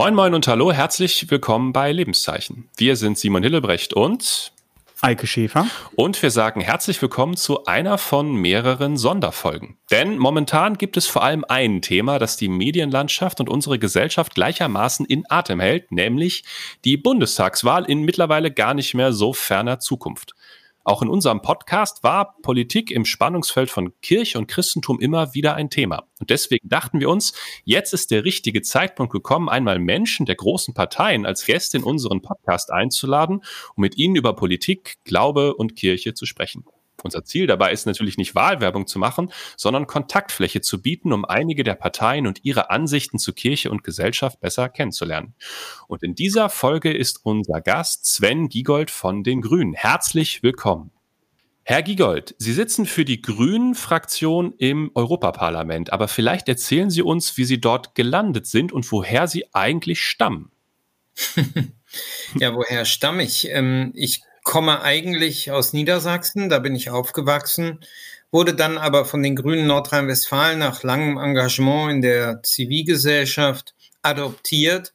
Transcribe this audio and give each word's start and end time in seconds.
Moin 0.00 0.14
Moin 0.14 0.32
und 0.32 0.48
Hallo, 0.48 0.72
herzlich 0.72 1.30
willkommen 1.30 1.74
bei 1.74 1.92
Lebenszeichen. 1.92 2.70
Wir 2.78 2.96
sind 2.96 3.18
Simon 3.18 3.42
Hillebrecht 3.42 3.92
und 3.92 4.50
Eike 5.02 5.26
Schäfer. 5.26 5.66
Und 5.96 6.22
wir 6.22 6.30
sagen 6.30 6.60
herzlich 6.60 7.00
willkommen 7.00 7.34
zu 7.34 7.64
einer 7.64 7.96
von 7.96 8.34
mehreren 8.34 8.98
Sonderfolgen. 8.98 9.78
Denn 9.90 10.18
momentan 10.18 10.76
gibt 10.76 10.98
es 10.98 11.06
vor 11.06 11.22
allem 11.22 11.42
ein 11.48 11.80
Thema, 11.80 12.18
das 12.18 12.36
die 12.36 12.50
Medienlandschaft 12.50 13.40
und 13.40 13.48
unsere 13.48 13.78
Gesellschaft 13.78 14.34
gleichermaßen 14.34 15.06
in 15.06 15.24
Atem 15.30 15.58
hält, 15.58 15.90
nämlich 15.90 16.44
die 16.84 16.98
Bundestagswahl 16.98 17.84
in 17.86 18.02
mittlerweile 18.02 18.50
gar 18.50 18.74
nicht 18.74 18.92
mehr 18.94 19.14
so 19.14 19.32
ferner 19.32 19.78
Zukunft. 19.78 20.34
Auch 20.82 21.02
in 21.02 21.08
unserem 21.08 21.42
Podcast 21.42 22.02
war 22.02 22.36
Politik 22.40 22.90
im 22.90 23.04
Spannungsfeld 23.04 23.70
von 23.70 23.92
Kirche 24.00 24.38
und 24.38 24.46
Christentum 24.46 24.98
immer 24.98 25.34
wieder 25.34 25.54
ein 25.54 25.68
Thema. 25.68 26.04
Und 26.18 26.30
deswegen 26.30 26.68
dachten 26.68 27.00
wir 27.00 27.10
uns, 27.10 27.34
jetzt 27.64 27.92
ist 27.92 28.10
der 28.10 28.24
richtige 28.24 28.62
Zeitpunkt 28.62 29.12
gekommen, 29.12 29.50
einmal 29.50 29.78
Menschen 29.78 30.24
der 30.24 30.36
großen 30.36 30.72
Parteien 30.72 31.26
als 31.26 31.44
Gäste 31.44 31.76
in 31.76 31.84
unseren 31.84 32.22
Podcast 32.22 32.72
einzuladen, 32.72 33.42
um 33.76 33.82
mit 33.82 33.98
ihnen 33.98 34.16
über 34.16 34.34
Politik, 34.34 34.96
Glaube 35.04 35.54
und 35.54 35.76
Kirche 35.76 36.14
zu 36.14 36.24
sprechen. 36.24 36.64
Unser 37.02 37.24
Ziel 37.24 37.46
dabei 37.46 37.72
ist 37.72 37.86
natürlich 37.86 38.18
nicht 38.18 38.34
Wahlwerbung 38.34 38.86
zu 38.86 38.98
machen, 38.98 39.32
sondern 39.56 39.86
Kontaktfläche 39.86 40.60
zu 40.60 40.82
bieten, 40.82 41.12
um 41.12 41.24
einige 41.24 41.64
der 41.64 41.74
Parteien 41.74 42.26
und 42.26 42.44
ihre 42.44 42.70
Ansichten 42.70 43.18
zu 43.18 43.32
Kirche 43.32 43.70
und 43.70 43.84
Gesellschaft 43.84 44.40
besser 44.40 44.68
kennenzulernen. 44.68 45.34
Und 45.86 46.02
in 46.02 46.14
dieser 46.14 46.48
Folge 46.48 46.92
ist 46.92 47.20
unser 47.24 47.60
Gast 47.60 48.06
Sven 48.06 48.48
Giegold 48.48 48.90
von 48.90 49.22
den 49.22 49.40
Grünen. 49.40 49.74
Herzlich 49.74 50.42
willkommen. 50.42 50.90
Herr 51.62 51.82
Giegold, 51.82 52.34
Sie 52.38 52.52
sitzen 52.52 52.86
für 52.86 53.04
die 53.04 53.22
Grünen-Fraktion 53.22 54.54
im 54.58 54.90
Europaparlament, 54.94 55.92
aber 55.92 56.08
vielleicht 56.08 56.48
erzählen 56.48 56.90
Sie 56.90 57.02
uns, 57.02 57.36
wie 57.36 57.44
Sie 57.44 57.60
dort 57.60 57.94
gelandet 57.94 58.46
sind 58.46 58.72
und 58.72 58.90
woher 58.90 59.28
Sie 59.28 59.44
eigentlich 59.54 60.00
stammen. 60.00 60.50
ja, 62.34 62.54
woher 62.54 62.84
stamme 62.84 63.22
ich? 63.22 63.48
Ähm, 63.50 63.92
ich 63.94 64.22
komme 64.50 64.82
eigentlich 64.82 65.52
aus 65.52 65.72
Niedersachsen, 65.72 66.48
da 66.48 66.58
bin 66.58 66.74
ich 66.74 66.90
aufgewachsen, 66.90 67.78
wurde 68.32 68.52
dann 68.52 68.78
aber 68.78 69.04
von 69.04 69.22
den 69.22 69.36
Grünen 69.36 69.68
Nordrhein-Westfalen 69.68 70.58
nach 70.58 70.82
langem 70.82 71.18
Engagement 71.18 71.92
in 71.92 72.02
der 72.02 72.42
Zivilgesellschaft 72.42 73.76
adoptiert 74.02 74.92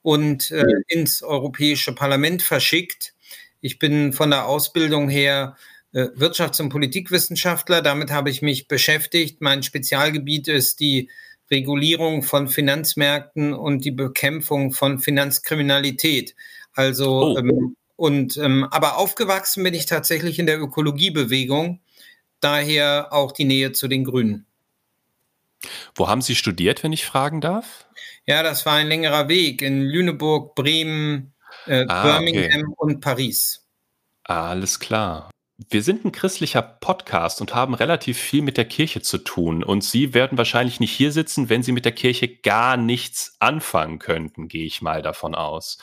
und 0.00 0.50
äh, 0.52 0.64
ins 0.88 1.22
Europäische 1.22 1.94
Parlament 1.94 2.40
verschickt. 2.40 3.12
Ich 3.60 3.78
bin 3.78 4.14
von 4.14 4.30
der 4.30 4.46
Ausbildung 4.46 5.10
her 5.10 5.54
äh, 5.92 6.04
Wirtschafts- 6.16 6.62
und 6.62 6.70
Politikwissenschaftler. 6.70 7.82
Damit 7.82 8.10
habe 8.10 8.30
ich 8.30 8.40
mich 8.40 8.68
beschäftigt. 8.68 9.42
Mein 9.42 9.62
Spezialgebiet 9.62 10.48
ist 10.48 10.80
die 10.80 11.10
Regulierung 11.50 12.22
von 12.22 12.48
Finanzmärkten 12.48 13.52
und 13.52 13.84
die 13.84 13.90
Bekämpfung 13.90 14.72
von 14.72 14.98
Finanzkriminalität. 14.98 16.34
Also 16.72 17.34
oh. 17.34 17.38
ähm, 17.38 17.76
und 17.96 18.36
ähm, 18.36 18.64
aber 18.70 18.98
aufgewachsen 18.98 19.62
bin 19.62 19.74
ich 19.74 19.86
tatsächlich 19.86 20.38
in 20.38 20.46
der 20.46 20.60
Ökologiebewegung, 20.60 21.80
daher 22.40 23.12
auch 23.12 23.32
die 23.32 23.44
Nähe 23.44 23.72
zu 23.72 23.88
den 23.88 24.04
Grünen. 24.04 24.46
Wo 25.94 26.08
haben 26.08 26.22
Sie 26.22 26.34
studiert, 26.34 26.82
wenn 26.82 26.92
ich 26.92 27.04
fragen 27.04 27.40
darf? 27.40 27.86
Ja, 28.26 28.42
das 28.42 28.66
war 28.66 28.74
ein 28.74 28.88
längerer 28.88 29.28
Weg 29.28 29.62
in 29.62 29.82
Lüneburg, 29.82 30.54
Bremen, 30.54 31.32
äh, 31.66 31.84
ah, 31.88 32.02
Birmingham 32.02 32.62
okay. 32.62 32.74
und 32.76 33.00
Paris. 33.00 33.66
Alles 34.24 34.80
klar. 34.80 35.30
Wir 35.70 35.82
sind 35.82 36.04
ein 36.04 36.10
christlicher 36.10 36.62
Podcast 36.62 37.40
und 37.40 37.54
haben 37.54 37.74
relativ 37.74 38.18
viel 38.18 38.42
mit 38.42 38.56
der 38.56 38.64
Kirche 38.64 39.02
zu 39.02 39.18
tun. 39.18 39.62
Und 39.62 39.84
Sie 39.84 40.12
werden 40.12 40.36
wahrscheinlich 40.36 40.80
nicht 40.80 40.90
hier 40.90 41.12
sitzen, 41.12 41.48
wenn 41.48 41.62
Sie 41.62 41.70
mit 41.70 41.84
der 41.84 41.92
Kirche 41.92 42.28
gar 42.28 42.76
nichts 42.76 43.36
anfangen 43.38 44.00
könnten, 44.00 44.48
gehe 44.48 44.66
ich 44.66 44.82
mal 44.82 45.00
davon 45.00 45.34
aus. 45.34 45.78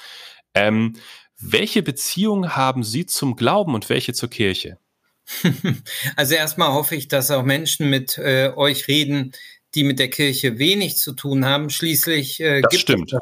Ähm, 0.54 0.98
welche 1.42 1.84
Beziehung 1.84 2.56
haben 2.56 2.84
Sie 2.84 3.06
zum 3.06 3.36
Glauben 3.36 3.76
und 3.76 3.90
welche 3.90 4.14
zur 4.14 4.30
Kirche? 4.30 4.78
Also 6.16 6.36
erstmal 6.36 6.74
hoffe 6.74 6.96
ich, 6.96 7.08
dass 7.08 7.32
auch 7.32 7.44
Menschen 7.44 7.90
mit 7.90 8.18
äh, 8.18 8.52
euch 8.56 8.88
reden, 8.88 9.34
die 9.76 9.84
mit 9.84 10.00
der 10.00 10.10
Kirche 10.10 10.58
wenig 10.60 10.98
zu 10.98 11.14
tun 11.14 11.46
haben. 11.46 11.70
Schließlich, 11.70 12.40
äh, 12.40 12.62
gibt 12.62 12.82
stimmt. 12.82 13.14
Es 13.14 13.20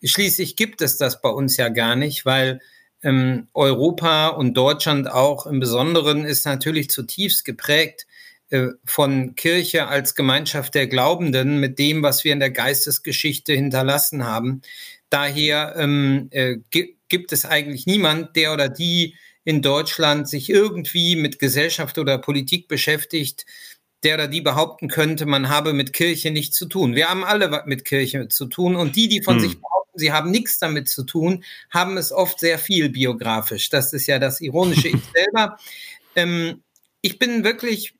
das, 0.00 0.10
schließlich 0.10 0.56
gibt 0.56 0.82
es 0.82 0.96
das 0.96 1.20
bei 1.20 1.28
uns 1.28 1.56
ja 1.56 1.68
gar 1.68 1.96
nicht, 1.96 2.24
weil 2.24 2.60
ähm, 3.02 3.48
Europa 3.54 4.28
und 4.28 4.54
Deutschland 4.54 5.10
auch 5.10 5.46
im 5.46 5.60
Besonderen 5.60 6.24
ist 6.24 6.46
natürlich 6.46 6.90
zutiefst 6.90 7.44
geprägt 7.44 8.06
äh, 8.50 8.68
von 8.84 9.34
Kirche 9.34 9.88
als 9.88 10.14
Gemeinschaft 10.14 10.74
der 10.74 10.86
Glaubenden 10.86 11.58
mit 11.58 11.78
dem, 11.78 12.02
was 12.02 12.22
wir 12.22 12.32
in 12.32 12.40
der 12.40 12.50
Geistesgeschichte 12.50 13.52
hinterlassen 13.52 14.24
haben. 14.24 14.62
Daher 15.10 15.74
ähm, 15.76 16.28
äh, 16.30 16.56
gibt 16.70 17.01
es 17.32 17.44
eigentlich 17.44 17.86
niemand, 17.86 18.36
der 18.36 18.52
oder 18.52 18.68
die 18.68 19.16
in 19.44 19.60
Deutschland 19.60 20.28
sich 20.28 20.48
irgendwie 20.48 21.16
mit 21.16 21.38
Gesellschaft 21.38 21.98
oder 21.98 22.18
Politik 22.18 22.68
beschäftigt, 22.68 23.44
der 24.02 24.14
oder 24.14 24.28
die 24.28 24.40
behaupten 24.40 24.88
könnte, 24.88 25.26
man 25.26 25.48
habe 25.48 25.72
mit 25.72 25.92
Kirche 25.92 26.30
nichts 26.30 26.56
zu 26.56 26.66
tun. 26.66 26.94
Wir 26.94 27.08
haben 27.08 27.24
alle 27.24 27.62
mit 27.66 27.84
Kirche 27.84 28.28
zu 28.28 28.46
tun 28.46 28.76
und 28.76 28.96
die, 28.96 29.08
die 29.08 29.22
von 29.22 29.34
hm. 29.36 29.40
sich 29.40 29.60
behaupten, 29.60 29.98
sie 29.98 30.12
haben 30.12 30.30
nichts 30.30 30.58
damit 30.58 30.88
zu 30.88 31.04
tun, 31.04 31.44
haben 31.70 31.96
es 31.96 32.12
oft 32.12 32.40
sehr 32.40 32.58
viel 32.58 32.88
biografisch. 32.88 33.68
Das 33.70 33.92
ist 33.92 34.06
ja 34.06 34.18
das 34.18 34.40
Ironische. 34.40 34.88
ich 34.88 35.02
selber, 35.14 35.58
ähm, 36.16 36.62
ich 37.00 37.18
bin 37.18 37.44
wirklich, 37.44 37.94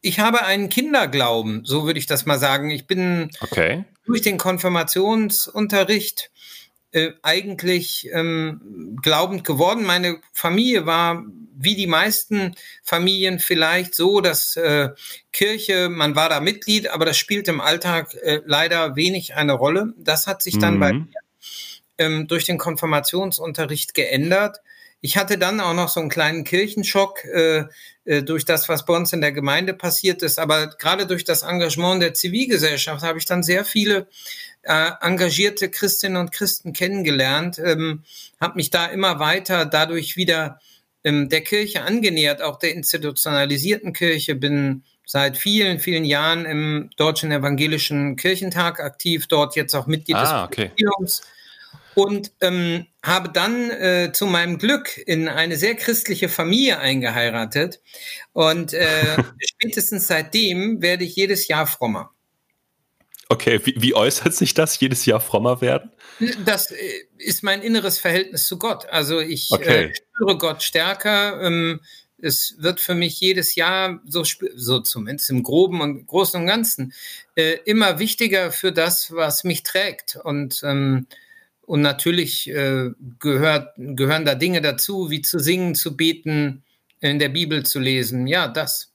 ich 0.00 0.20
habe 0.20 0.44
einen 0.44 0.68
Kinderglauben, 0.68 1.64
so 1.64 1.86
würde 1.86 1.98
ich 1.98 2.06
das 2.06 2.26
mal 2.26 2.38
sagen. 2.38 2.70
Ich 2.70 2.86
bin 2.86 3.30
okay. 3.40 3.84
durch 4.04 4.22
den 4.22 4.38
Konfirmationsunterricht 4.38 6.30
äh, 6.92 7.12
eigentlich 7.22 8.08
ähm, 8.12 8.98
glaubend 9.02 9.44
geworden. 9.44 9.84
Meine 9.84 10.20
Familie 10.32 10.86
war 10.86 11.24
wie 11.58 11.74
die 11.74 11.86
meisten 11.86 12.54
Familien 12.82 13.38
vielleicht 13.38 13.94
so, 13.94 14.20
dass 14.20 14.56
äh, 14.56 14.90
Kirche, 15.32 15.88
man 15.88 16.14
war 16.14 16.28
da 16.28 16.40
Mitglied, 16.40 16.88
aber 16.88 17.06
das 17.06 17.16
spielt 17.16 17.48
im 17.48 17.60
Alltag 17.60 18.14
äh, 18.14 18.40
leider 18.44 18.94
wenig 18.94 19.34
eine 19.34 19.54
Rolle. 19.54 19.94
Das 19.96 20.26
hat 20.26 20.42
sich 20.42 20.58
dann 20.58 20.74
mhm. 20.74 20.80
bei 20.80 20.92
mir 20.92 21.06
ähm, 21.98 22.26
durch 22.28 22.44
den 22.44 22.58
Konfirmationsunterricht 22.58 23.94
geändert. 23.94 24.58
Ich 25.00 25.16
hatte 25.16 25.38
dann 25.38 25.60
auch 25.60 25.74
noch 25.74 25.88
so 25.88 26.00
einen 26.00 26.08
kleinen 26.08 26.44
Kirchenschock 26.44 27.24
äh, 27.24 27.64
äh, 28.04 28.22
durch 28.22 28.44
das, 28.44 28.68
was 28.68 28.84
bei 28.84 28.94
uns 28.94 29.12
in 29.12 29.20
der 29.20 29.32
Gemeinde 29.32 29.74
passiert 29.74 30.22
ist. 30.22 30.38
Aber 30.38 30.68
gerade 30.68 31.06
durch 31.06 31.24
das 31.24 31.42
Engagement 31.42 32.02
der 32.02 32.14
Zivilgesellschaft 32.14 33.02
habe 33.02 33.18
ich 33.18 33.24
dann 33.24 33.42
sehr 33.42 33.64
viele 33.64 34.08
äh, 34.66 34.90
engagierte 35.00 35.70
Christinnen 35.70 36.16
und 36.16 36.32
Christen 36.32 36.72
kennengelernt, 36.72 37.58
ähm, 37.58 38.02
habe 38.40 38.56
mich 38.56 38.70
da 38.70 38.86
immer 38.86 39.18
weiter 39.18 39.64
dadurch 39.64 40.16
wieder 40.16 40.60
ähm, 41.04 41.28
der 41.28 41.42
Kirche 41.42 41.82
angenähert, 41.82 42.42
auch 42.42 42.58
der 42.58 42.74
institutionalisierten 42.74 43.92
Kirche, 43.92 44.34
bin 44.34 44.82
seit 45.06 45.36
vielen, 45.36 45.78
vielen 45.78 46.04
Jahren 46.04 46.44
im 46.44 46.90
Deutschen 46.96 47.30
Evangelischen 47.30 48.16
Kirchentag 48.16 48.80
aktiv, 48.80 49.28
dort 49.28 49.54
jetzt 49.54 49.74
auch 49.74 49.86
Mitglied 49.86 50.16
ah, 50.16 50.48
des 50.48 50.56
Präsidiums. 50.56 51.22
Okay. 51.22 51.30
Und 51.94 52.32
ähm, 52.42 52.86
habe 53.02 53.30
dann 53.30 53.70
äh, 53.70 54.10
zu 54.12 54.26
meinem 54.26 54.58
Glück 54.58 54.98
in 55.06 55.28
eine 55.28 55.56
sehr 55.56 55.76
christliche 55.76 56.28
Familie 56.28 56.78
eingeheiratet. 56.80 57.80
Und 58.32 58.74
äh, 58.74 59.16
spätestens 59.48 60.08
seitdem 60.08 60.82
werde 60.82 61.04
ich 61.04 61.16
jedes 61.16 61.48
Jahr 61.48 61.66
frommer. 61.66 62.10
Okay, 63.28 63.60
wie, 63.64 63.74
wie, 63.76 63.94
äußert 63.94 64.34
sich 64.34 64.54
das, 64.54 64.78
jedes 64.78 65.04
Jahr 65.04 65.20
frommer 65.20 65.60
werden? 65.60 65.90
Das 66.44 66.70
äh, 66.70 66.76
ist 67.18 67.42
mein 67.42 67.60
inneres 67.60 67.98
Verhältnis 67.98 68.46
zu 68.46 68.56
Gott. 68.58 68.86
Also 68.88 69.20
ich 69.20 69.50
okay. 69.50 69.86
äh, 69.86 69.94
spüre 69.94 70.38
Gott 70.38 70.62
stärker. 70.62 71.42
Ähm, 71.42 71.80
es 72.18 72.54
wird 72.58 72.80
für 72.80 72.94
mich 72.94 73.20
jedes 73.20 73.56
Jahr, 73.56 74.00
so, 74.06 74.22
so 74.54 74.80
zumindest 74.80 75.30
im 75.30 75.42
Groben 75.42 75.80
und 75.80 76.06
Großen 76.06 76.40
und 76.40 76.46
Ganzen, 76.46 76.94
äh, 77.34 77.58
immer 77.64 77.98
wichtiger 77.98 78.52
für 78.52 78.72
das, 78.72 79.12
was 79.12 79.42
mich 79.42 79.64
trägt. 79.64 80.16
Und, 80.22 80.62
ähm, 80.64 81.06
und 81.62 81.82
natürlich 81.82 82.48
äh, 82.48 82.90
gehört, 83.18 83.74
gehören 83.76 84.24
da 84.24 84.36
Dinge 84.36 84.60
dazu, 84.60 85.10
wie 85.10 85.20
zu 85.20 85.40
singen, 85.40 85.74
zu 85.74 85.96
beten, 85.96 86.62
in 87.00 87.18
der 87.18 87.28
Bibel 87.28 87.66
zu 87.66 87.80
lesen. 87.80 88.26
Ja, 88.26 88.48
das. 88.48 88.92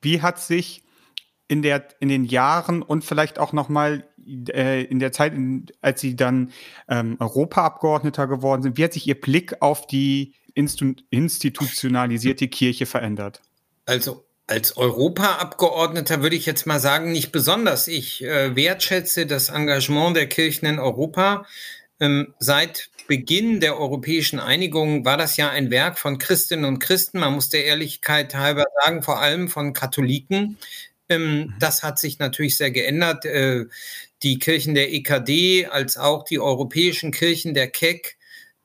Wie 0.00 0.22
hat 0.22 0.40
sich 0.40 0.81
in, 1.52 1.60
der, 1.60 1.86
in 2.00 2.08
den 2.08 2.24
Jahren 2.24 2.80
und 2.80 3.04
vielleicht 3.04 3.38
auch 3.38 3.52
nochmal 3.52 4.04
äh, 4.48 4.84
in 4.84 5.00
der 5.00 5.12
Zeit, 5.12 5.34
in, 5.34 5.66
als 5.82 6.00
Sie 6.00 6.16
dann 6.16 6.50
ähm, 6.88 7.18
Europaabgeordneter 7.20 8.26
geworden 8.26 8.62
sind, 8.62 8.78
wie 8.78 8.84
hat 8.84 8.94
sich 8.94 9.06
Ihr 9.06 9.20
Blick 9.20 9.60
auf 9.60 9.86
die 9.86 10.32
Instu 10.54 10.94
institutionalisierte 11.10 12.48
Kirche 12.48 12.86
verändert? 12.86 13.42
Also 13.84 14.24
als 14.46 14.78
Europaabgeordneter 14.78 16.22
würde 16.22 16.36
ich 16.36 16.46
jetzt 16.46 16.66
mal 16.66 16.80
sagen, 16.80 17.12
nicht 17.12 17.32
besonders. 17.32 17.86
Ich 17.86 18.24
äh, 18.24 18.56
wertschätze 18.56 19.26
das 19.26 19.50
Engagement 19.50 20.16
der 20.16 20.30
Kirchen 20.30 20.64
in 20.64 20.78
Europa. 20.78 21.44
ähm, 22.00 22.32
seit 22.38 22.88
Beginn 23.08 23.60
der 23.60 23.78
europäischen 23.78 24.40
Einigung 24.40 25.04
war 25.04 25.18
das 25.18 25.36
ja 25.36 25.50
ein 25.50 25.70
Werk 25.70 25.98
von 25.98 26.16
Christinnen 26.16 26.64
und 26.64 26.78
Christen, 26.78 27.18
man 27.18 27.34
muss 27.34 27.50
der 27.50 27.66
Ehrlichkeit 27.66 28.34
halber 28.34 28.64
sagen, 28.82 29.02
vor 29.02 29.20
allem 29.20 29.48
von 29.48 29.74
Katholiken. 29.74 30.56
Ähm, 31.12 31.54
das 31.58 31.82
hat 31.82 31.98
sich 31.98 32.18
natürlich 32.18 32.56
sehr 32.56 32.70
geändert. 32.70 33.24
Äh, 33.24 33.66
die 34.22 34.38
Kirchen 34.38 34.74
der 34.74 34.92
EKD 34.92 35.66
als 35.66 35.96
auch 35.96 36.24
die 36.24 36.38
europäischen 36.38 37.10
Kirchen 37.10 37.54
der 37.54 37.68
KEC, 37.68 38.16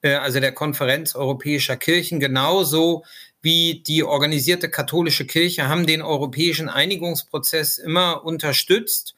äh, 0.01 0.13
also 0.13 0.39
der 0.39 0.51
Konferenz 0.51 1.15
europäischer 1.15 1.77
Kirchen, 1.77 2.19
genauso 2.19 3.03
wie 3.41 3.83
die 3.85 4.03
organisierte 4.03 4.69
katholische 4.69 5.25
Kirche, 5.25 5.67
haben 5.67 5.85
den 5.85 6.01
europäischen 6.01 6.69
Einigungsprozess 6.69 7.77
immer 7.77 8.23
unterstützt 8.25 9.15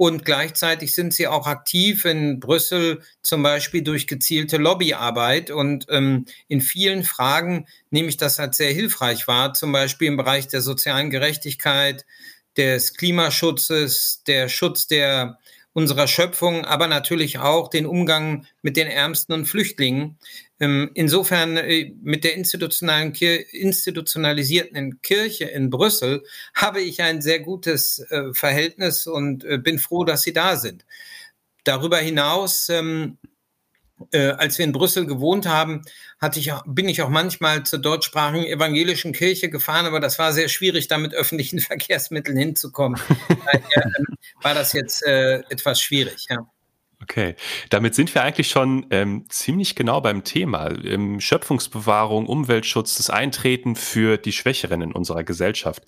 und 0.00 0.24
gleichzeitig 0.24 0.94
sind 0.94 1.12
sie 1.12 1.26
auch 1.26 1.46
aktiv 1.46 2.06
in 2.06 2.40
Brüssel, 2.40 3.02
zum 3.20 3.42
Beispiel 3.42 3.82
durch 3.82 4.06
gezielte 4.06 4.56
Lobbyarbeit. 4.56 5.50
Und 5.50 5.88
ähm, 5.90 6.24
in 6.48 6.62
vielen 6.62 7.04
Fragen 7.04 7.66
nehme 7.90 8.08
ich 8.08 8.16
das 8.16 8.40
als 8.40 8.56
sehr 8.56 8.72
hilfreich 8.72 9.28
wahr, 9.28 9.52
zum 9.52 9.72
Beispiel 9.72 10.08
im 10.08 10.16
Bereich 10.16 10.48
der 10.48 10.62
sozialen 10.62 11.10
Gerechtigkeit, 11.10 12.06
des 12.56 12.94
Klimaschutzes, 12.94 14.22
der 14.26 14.48
Schutz 14.48 14.86
der 14.86 15.38
unserer 15.72 16.08
Schöpfung, 16.08 16.64
aber 16.64 16.88
natürlich 16.88 17.38
auch 17.38 17.68
den 17.68 17.86
Umgang 17.86 18.46
mit 18.60 18.76
den 18.76 18.88
Ärmsten 18.88 19.32
und 19.32 19.46
Flüchtlingen. 19.46 20.18
Ähm, 20.58 20.90
insofern 20.94 21.56
äh, 21.56 21.94
mit 22.02 22.24
der 22.24 22.34
institutionalen 22.34 23.14
institutionalisierten 23.14 25.00
Kirche 25.00 25.44
in 25.44 25.70
Brüssel 25.70 26.24
habe 26.54 26.80
ich 26.80 27.00
ein 27.02 27.22
sehr 27.22 27.40
gutes 27.40 28.00
äh, 28.10 28.34
Verhältnis 28.34 29.06
und 29.06 29.44
äh, 29.44 29.58
bin 29.58 29.78
froh, 29.78 30.04
dass 30.04 30.22
Sie 30.22 30.32
da 30.32 30.56
sind. 30.56 30.84
Darüber 31.64 31.98
hinaus 31.98 32.68
ähm, 32.68 33.18
äh, 34.12 34.30
als 34.30 34.58
wir 34.58 34.64
in 34.64 34.72
Brüssel 34.72 35.06
gewohnt 35.06 35.46
haben, 35.46 35.82
hatte 36.20 36.40
ich, 36.40 36.52
bin 36.66 36.88
ich 36.88 37.02
auch 37.02 37.08
manchmal 37.08 37.64
zur 37.64 37.78
deutschsprachigen 37.78 38.44
evangelischen 38.44 39.12
Kirche 39.12 39.50
gefahren, 39.50 39.86
aber 39.86 40.00
das 40.00 40.18
war 40.18 40.32
sehr 40.32 40.48
schwierig, 40.48 40.88
da 40.88 40.98
mit 40.98 41.14
öffentlichen 41.14 41.58
Verkehrsmitteln 41.60 42.36
hinzukommen. 42.36 43.00
Daher 43.28 43.86
äh, 43.86 43.90
war 44.42 44.54
das 44.54 44.72
jetzt 44.72 45.04
äh, 45.06 45.40
etwas 45.50 45.80
schwierig, 45.80 46.26
ja. 46.28 46.46
Okay, 47.10 47.34
damit 47.70 47.96
sind 47.96 48.14
wir 48.14 48.22
eigentlich 48.22 48.50
schon 48.50 48.86
ähm, 48.90 49.24
ziemlich 49.28 49.74
genau 49.74 50.00
beim 50.00 50.22
Thema. 50.22 50.70
Ähm, 50.70 51.18
Schöpfungsbewahrung, 51.18 52.26
Umweltschutz, 52.26 52.98
das 52.98 53.10
Eintreten 53.10 53.74
für 53.74 54.16
die 54.16 54.30
Schwächeren 54.30 54.80
in 54.80 54.92
unserer 54.92 55.24
Gesellschaft. 55.24 55.82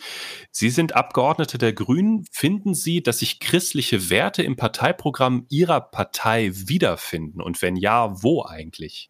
Sie 0.50 0.68
sind 0.68 0.96
Abgeordnete 0.96 1.58
der 1.58 1.74
Grünen. 1.74 2.24
Finden 2.32 2.74
Sie, 2.74 3.04
dass 3.04 3.20
sich 3.20 3.38
christliche 3.38 4.10
Werte 4.10 4.42
im 4.42 4.56
Parteiprogramm 4.56 5.46
Ihrer 5.48 5.80
Partei 5.80 6.50
wiederfinden? 6.52 7.40
Und 7.40 7.62
wenn 7.62 7.76
ja, 7.76 8.20
wo 8.20 8.44
eigentlich? 8.44 9.08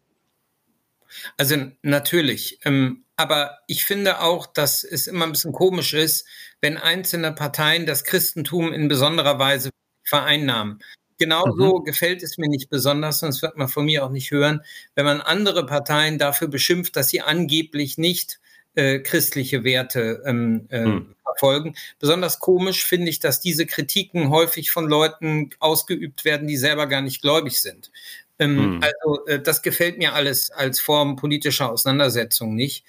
Also 1.37 1.55
natürlich. 1.81 2.59
Ähm, 2.63 3.05
aber 3.15 3.57
ich 3.65 3.85
finde 3.85 4.21
auch, 4.21 4.45
dass 4.45 4.83
es 4.83 5.07
immer 5.07 5.25
ein 5.25 5.31
bisschen 5.31 5.51
komisch 5.51 5.95
ist, 5.95 6.27
wenn 6.61 6.77
einzelne 6.77 7.31
Parteien 7.31 7.87
das 7.87 8.03
Christentum 8.03 8.71
in 8.71 8.87
besonderer 8.87 9.39
Weise 9.39 9.71
vereinnahmen. 10.03 10.79
Genauso 11.17 11.79
mhm. 11.79 11.85
gefällt 11.85 12.23
es 12.23 12.37
mir 12.37 12.49
nicht 12.49 12.69
besonders, 12.69 13.19
sonst 13.19 13.41
wird 13.41 13.57
man 13.57 13.67
von 13.67 13.85
mir 13.85 14.05
auch 14.05 14.09
nicht 14.09 14.31
hören, 14.31 14.61
wenn 14.95 15.05
man 15.05 15.21
andere 15.21 15.65
Parteien 15.65 16.17
dafür 16.17 16.47
beschimpft, 16.47 16.95
dass 16.95 17.09
sie 17.09 17.21
angeblich 17.21 17.97
nicht 17.97 18.39
äh, 18.75 18.99
christliche 18.99 19.63
Werte 19.63 20.23
ähm, 20.25 20.67
äh, 20.69 20.85
mhm. 20.85 21.15
verfolgen. 21.23 21.75
Besonders 21.99 22.39
komisch 22.39 22.85
finde 22.85 23.09
ich, 23.09 23.19
dass 23.19 23.39
diese 23.39 23.65
Kritiken 23.65 24.29
häufig 24.29 24.71
von 24.71 24.87
Leuten 24.87 25.51
ausgeübt 25.59 26.25
werden, 26.25 26.47
die 26.47 26.57
selber 26.57 26.87
gar 26.87 27.01
nicht 27.01 27.21
gläubig 27.21 27.61
sind. 27.61 27.91
Ähm, 28.39 28.75
mhm. 28.75 28.81
Also 28.81 29.25
äh, 29.27 29.39
das 29.41 29.61
gefällt 29.61 29.97
mir 29.97 30.13
alles 30.13 30.49
als 30.49 30.79
Form 30.79 31.15
politischer 31.15 31.71
Auseinandersetzung 31.71 32.55
nicht. 32.55 32.85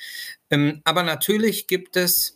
Ähm, 0.51 0.81
aber 0.85 1.03
natürlich 1.03 1.67
gibt 1.67 1.97
es 1.97 2.34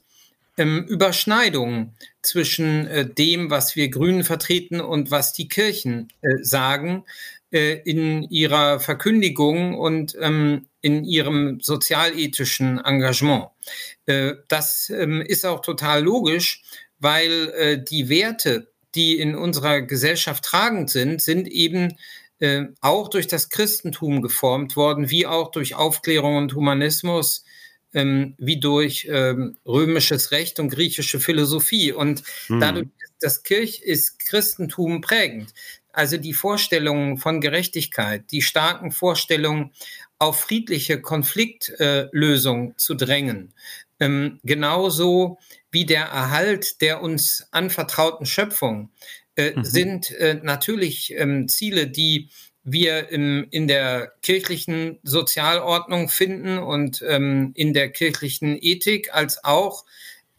ähm, 0.58 0.84
Überschneidungen 0.88 1.94
zwischen 2.20 2.86
äh, 2.86 3.06
dem, 3.08 3.50
was 3.50 3.76
wir 3.76 3.88
Grünen 3.88 4.24
vertreten 4.24 4.80
und 4.80 5.10
was 5.10 5.32
die 5.32 5.48
Kirchen 5.48 6.08
äh, 6.20 6.42
sagen 6.42 7.04
äh, 7.50 7.80
in 7.84 8.24
ihrer 8.24 8.80
Verkündigung 8.80 9.78
und 9.78 10.16
ähm, 10.20 10.66
in 10.82 11.04
ihrem 11.04 11.60
sozialethischen 11.60 12.78
Engagement. 12.84 13.48
Äh, 14.06 14.34
das 14.48 14.90
ähm, 14.90 15.22
ist 15.22 15.46
auch 15.46 15.60
total 15.60 16.02
logisch, 16.02 16.62
weil 16.98 17.48
äh, 17.56 17.82
die 17.82 18.08
Werte, 18.08 18.70
die 18.94 19.18
in 19.18 19.34
unserer 19.34 19.82
Gesellschaft 19.82 20.44
tragend 20.44 20.90
sind, 20.90 21.22
sind 21.22 21.48
eben 21.48 21.96
äh, 22.40 22.64
auch 22.80 23.08
durch 23.08 23.26
das 23.26 23.48
Christentum 23.48 24.22
geformt 24.22 24.76
worden, 24.76 25.10
wie 25.10 25.26
auch 25.26 25.50
durch 25.50 25.74
Aufklärung 25.74 26.36
und 26.36 26.54
Humanismus, 26.54 27.44
ähm, 27.94 28.34
wie 28.38 28.60
durch 28.60 29.06
ähm, 29.10 29.56
römisches 29.66 30.30
Recht 30.30 30.60
und 30.60 30.70
griechische 30.70 31.20
Philosophie. 31.20 31.92
Und 31.92 32.22
mhm. 32.48 32.60
dadurch 32.60 32.88
ist 32.98 33.12
das 33.20 33.42
Kirch 33.42 33.82
ist 33.82 34.18
Christentum 34.18 35.00
prägend. 35.00 35.52
Also 35.92 36.16
die 36.16 36.34
Vorstellungen 36.34 37.16
von 37.18 37.40
Gerechtigkeit, 37.40 38.30
die 38.30 38.42
starken 38.42 38.92
Vorstellungen, 38.92 39.72
auf 40.20 40.40
friedliche 40.40 41.00
Konfliktlösung 41.00 42.70
äh, 42.70 42.76
zu 42.76 42.94
drängen, 42.94 43.52
ähm, 44.00 44.40
genauso 44.42 45.38
wie 45.70 45.86
der 45.86 46.04
Erhalt 46.04 46.80
der 46.80 47.02
uns 47.02 47.46
anvertrauten 47.52 48.26
Schöpfung, 48.26 48.90
äh, 49.36 49.54
mhm. 49.54 49.64
sind 49.64 50.10
äh, 50.12 50.40
natürlich 50.42 51.14
ähm, 51.16 51.48
Ziele, 51.48 51.86
die 51.86 52.30
wir 52.72 53.08
im, 53.10 53.46
in 53.50 53.68
der 53.68 54.12
kirchlichen 54.22 54.98
Sozialordnung 55.02 56.08
finden 56.08 56.58
und 56.58 57.04
ähm, 57.06 57.52
in 57.54 57.74
der 57.74 57.90
kirchlichen 57.90 58.58
Ethik, 58.60 59.14
als 59.14 59.44
auch, 59.44 59.84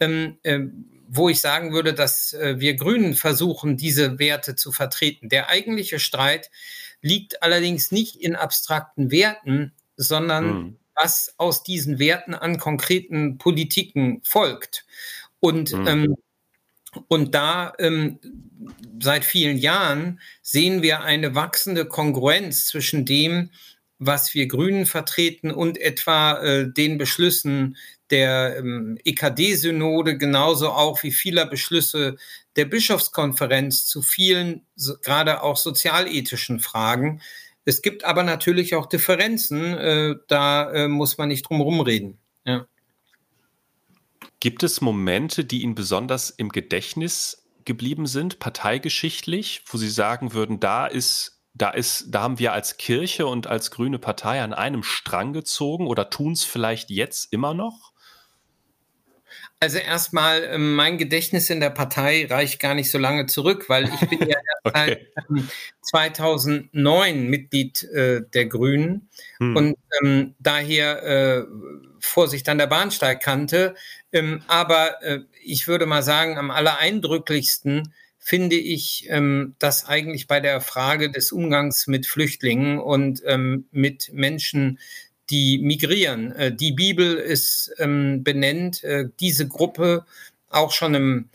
ähm, 0.00 0.38
äh, 0.42 0.60
wo 1.08 1.28
ich 1.28 1.40
sagen 1.40 1.72
würde, 1.72 1.92
dass 1.92 2.32
äh, 2.32 2.60
wir 2.60 2.74
Grünen 2.74 3.14
versuchen, 3.14 3.76
diese 3.76 4.18
Werte 4.18 4.54
zu 4.54 4.72
vertreten. 4.72 5.28
Der 5.28 5.50
eigentliche 5.50 5.98
Streit 5.98 6.50
liegt 7.02 7.42
allerdings 7.42 7.90
nicht 7.90 8.16
in 8.16 8.36
abstrakten 8.36 9.10
Werten, 9.10 9.72
sondern 9.96 10.46
mhm. 10.46 10.76
was 10.94 11.34
aus 11.36 11.62
diesen 11.62 11.98
Werten 11.98 12.34
an 12.34 12.58
konkreten 12.58 13.38
Politiken 13.38 14.20
folgt. 14.22 14.84
Und 15.40 15.72
mhm. 15.72 15.86
ähm, 15.86 16.16
und 17.08 17.34
da 17.34 17.72
ähm, 17.78 18.18
seit 19.00 19.24
vielen 19.24 19.56
Jahren 19.56 20.20
sehen 20.42 20.82
wir 20.82 21.02
eine 21.02 21.34
wachsende 21.34 21.86
Kongruenz 21.86 22.66
zwischen 22.66 23.04
dem, 23.04 23.50
was 23.98 24.34
wir 24.34 24.46
Grünen 24.46 24.86
vertreten 24.86 25.50
und 25.50 25.78
etwa 25.78 26.38
äh, 26.38 26.72
den 26.72 26.98
Beschlüssen 26.98 27.76
der 28.10 28.56
ähm, 28.58 28.98
EKD-Synode, 29.04 30.18
genauso 30.18 30.70
auch 30.70 31.02
wie 31.02 31.12
vieler 31.12 31.46
Beschlüsse 31.46 32.16
der 32.56 32.64
Bischofskonferenz 32.64 33.86
zu 33.86 34.02
vielen, 34.02 34.66
so, 34.74 34.96
gerade 35.00 35.42
auch 35.42 35.56
sozialethischen 35.56 36.60
Fragen. 36.60 37.20
Es 37.64 37.82
gibt 37.82 38.04
aber 38.04 38.22
natürlich 38.22 38.74
auch 38.74 38.86
Differenzen, 38.86 39.74
äh, 39.76 40.14
da 40.28 40.72
äh, 40.72 40.88
muss 40.88 41.18
man 41.18 41.28
nicht 41.28 41.42
drum 41.42 41.60
rumreden. 41.60 42.18
Ja. 42.44 42.66
Gibt 44.40 44.62
es 44.62 44.80
Momente, 44.80 45.44
die 45.44 45.62
Ihnen 45.62 45.74
besonders 45.74 46.30
im 46.30 46.48
Gedächtnis 46.48 47.46
geblieben 47.64 48.06
sind, 48.06 48.38
parteigeschichtlich, 48.38 49.62
wo 49.66 49.76
Sie 49.76 49.90
sagen 49.90 50.32
würden, 50.32 50.60
da 50.60 50.86
ist 50.86 51.40
da 51.52 51.70
ist, 51.70 52.06
da 52.08 52.22
haben 52.22 52.38
wir 52.38 52.52
als 52.52 52.76
Kirche 52.76 53.26
und 53.26 53.46
als 53.46 53.70
grüne 53.70 53.98
Partei 53.98 54.40
an 54.40 54.54
einem 54.54 54.82
Strang 54.82 55.32
gezogen 55.32 55.86
oder 55.86 56.08
tun 56.08 56.32
es 56.32 56.44
vielleicht 56.44 56.90
jetzt 56.90 57.32
immer 57.32 57.54
noch? 57.54 57.92
Also 59.58 59.78
erstmal, 59.78 60.42
ähm, 60.44 60.74
mein 60.74 60.96
Gedächtnis 60.96 61.50
in 61.50 61.60
der 61.60 61.70
Partei 61.70 62.26
reicht 62.30 62.60
gar 62.60 62.74
nicht 62.74 62.90
so 62.90 62.98
lange 62.98 63.26
zurück, 63.26 63.68
weil 63.68 63.84
ich 63.92 64.08
bin 64.08 64.20
ja 64.28 64.38
okay. 64.64 65.06
seit 65.80 66.16
2009 66.16 67.26
Mitglied 67.26 67.84
äh, 67.84 68.22
der 68.32 68.46
Grünen 68.46 69.08
hm. 69.38 69.56
und 69.56 69.76
ähm, 70.02 70.34
daher 70.38 71.02
äh, 71.02 71.44
Vorsicht 72.00 72.48
an 72.48 72.58
der 72.58 72.66
Bahnsteigkante. 72.66 73.74
Ähm, 74.12 74.42
aber 74.46 75.02
äh, 75.02 75.20
ich 75.42 75.68
würde 75.68 75.86
mal 75.86 76.02
sagen, 76.02 76.38
am 76.38 76.50
allereindrücklichsten 76.50 77.92
finde 78.18 78.56
ich 78.56 79.06
ähm, 79.08 79.54
das 79.58 79.86
eigentlich 79.86 80.26
bei 80.26 80.40
der 80.40 80.60
Frage 80.60 81.10
des 81.10 81.32
Umgangs 81.32 81.86
mit 81.86 82.06
Flüchtlingen 82.06 82.78
und 82.78 83.22
ähm, 83.24 83.66
mit 83.70 84.12
Menschen, 84.12 84.78
die 85.30 85.58
migrieren. 85.58 86.32
Äh, 86.32 86.54
die 86.54 86.72
Bibel 86.72 87.14
ist 87.14 87.72
ähm, 87.78 88.22
benennt 88.22 88.84
äh, 88.84 89.08
diese 89.20 89.48
Gruppe 89.48 90.04
auch 90.48 90.72
schon 90.72 90.94
im 90.94 91.28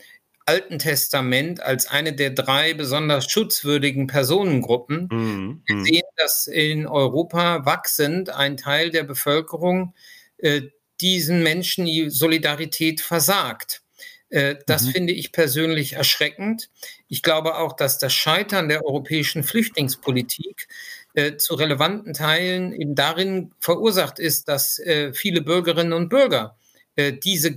Alten 0.46 0.78
Testament 0.78 1.60
als 1.60 1.88
eine 1.88 2.12
der 2.12 2.30
drei 2.30 2.72
besonders 2.72 3.30
schutzwürdigen 3.30 4.06
Personengruppen. 4.06 5.08
Mhm. 5.10 5.62
Wir 5.66 5.74
mhm. 5.76 5.84
sehen, 5.84 6.06
dass 6.16 6.46
in 6.46 6.86
Europa 6.86 7.66
wachsend 7.66 8.30
ein 8.30 8.56
Teil 8.56 8.90
der 8.90 9.02
Bevölkerung 9.02 9.92
äh, 10.38 10.62
diesen 11.00 11.42
Menschen 11.42 11.84
die 11.84 12.10
Solidarität 12.10 13.00
versagt. 13.00 13.82
Äh, 14.30 14.56
das 14.66 14.84
mhm. 14.84 14.90
finde 14.92 15.12
ich 15.14 15.32
persönlich 15.32 15.94
erschreckend. 15.94 16.70
Ich 17.08 17.22
glaube 17.22 17.56
auch, 17.56 17.74
dass 17.74 17.98
das 17.98 18.14
Scheitern 18.14 18.68
der 18.68 18.84
europäischen 18.84 19.42
Flüchtlingspolitik 19.42 20.68
äh, 21.14 21.36
zu 21.36 21.54
relevanten 21.54 22.14
Teilen 22.14 22.72
eben 22.72 22.94
darin 22.94 23.52
verursacht 23.58 24.20
ist, 24.20 24.48
dass 24.48 24.78
äh, 24.78 25.12
viele 25.12 25.42
Bürgerinnen 25.42 25.92
und 25.92 26.08
Bürger 26.08 26.56
äh, 26.94 27.12
diese 27.12 27.54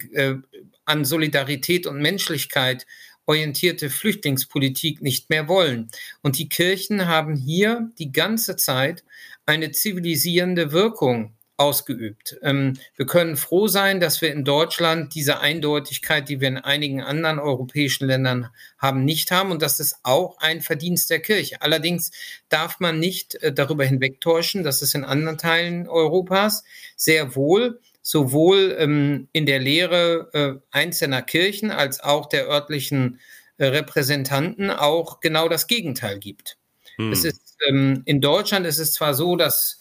an 0.90 1.06
Solidarität 1.06 1.88
und 1.88 2.02
Menschlichkeit 2.02 2.86
orientierte 3.26 3.92
Flüchtlingspolitik 3.92 5.04
nicht 5.04 5.30
mehr 5.30 5.48
wollen. 5.48 5.90
Und 6.24 6.40
die 6.40 6.50
Kirchen 6.50 7.08
haben 7.08 7.36
hier 7.36 7.92
die 8.00 8.12
ganze 8.12 8.56
Zeit 8.56 9.04
eine 9.46 9.72
zivilisierende 9.72 10.72
Wirkung 10.72 11.34
ausgeübt. 11.58 12.40
Ähm, 12.42 12.80
wir 12.96 13.06
können 13.06 13.36
froh 13.36 13.68
sein, 13.68 14.00
dass 14.00 14.22
wir 14.22 14.32
in 14.32 14.46
Deutschland 14.46 15.14
diese 15.14 15.42
Eindeutigkeit, 15.42 16.28
die 16.30 16.40
wir 16.40 16.48
in 16.48 16.58
einigen 16.58 17.02
anderen 17.02 17.38
europäischen 17.38 18.08
Ländern 18.08 18.50
haben, 18.78 19.04
nicht 19.06 19.30
haben. 19.30 19.52
Und 19.52 19.62
das 19.62 19.80
ist 19.80 19.98
auch 20.04 20.38
ein 20.40 20.62
Verdienst 20.62 21.10
der 21.10 21.20
Kirche. 21.20 21.62
Allerdings 21.62 22.12
darf 22.48 22.80
man 22.80 22.98
nicht 22.98 23.36
äh, 23.36 23.54
darüber 23.54 23.84
hinwegtäuschen, 23.84 24.64
dass 24.64 24.82
es 24.82 24.96
in 24.96 25.04
anderen 25.04 25.38
Teilen 25.38 25.88
Europas 25.88 26.64
sehr 26.96 27.36
wohl 27.36 27.80
sowohl 28.02 28.76
ähm, 28.80 29.28
in 29.34 29.46
der 29.46 29.60
Lehre 29.60 30.30
äh, 30.34 30.62
einzelner 30.72 31.22
Kirchen 31.22 31.72
als 31.72 32.00
auch 32.00 32.28
der 32.28 32.48
örtlichen 32.48 33.20
äh, 33.58 33.66
Repräsentanten 33.66 34.72
auch 34.72 35.20
genau 35.20 35.50
das 35.50 35.68
Gegenteil 35.68 36.20
gibt. 36.20 36.58
Hm. 36.98 37.12
Es 37.12 37.26
ist, 37.26 37.58
ähm, 37.68 38.02
in 38.06 38.22
Deutschland 38.22 38.66
ist 38.66 38.80
es 38.80 38.94
zwar 38.94 39.14
so, 39.14 39.36
dass 39.36 39.80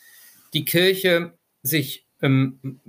die 0.52 0.64
Kirche 0.64 1.38
sich 1.62 2.06
ähm, 2.22 2.80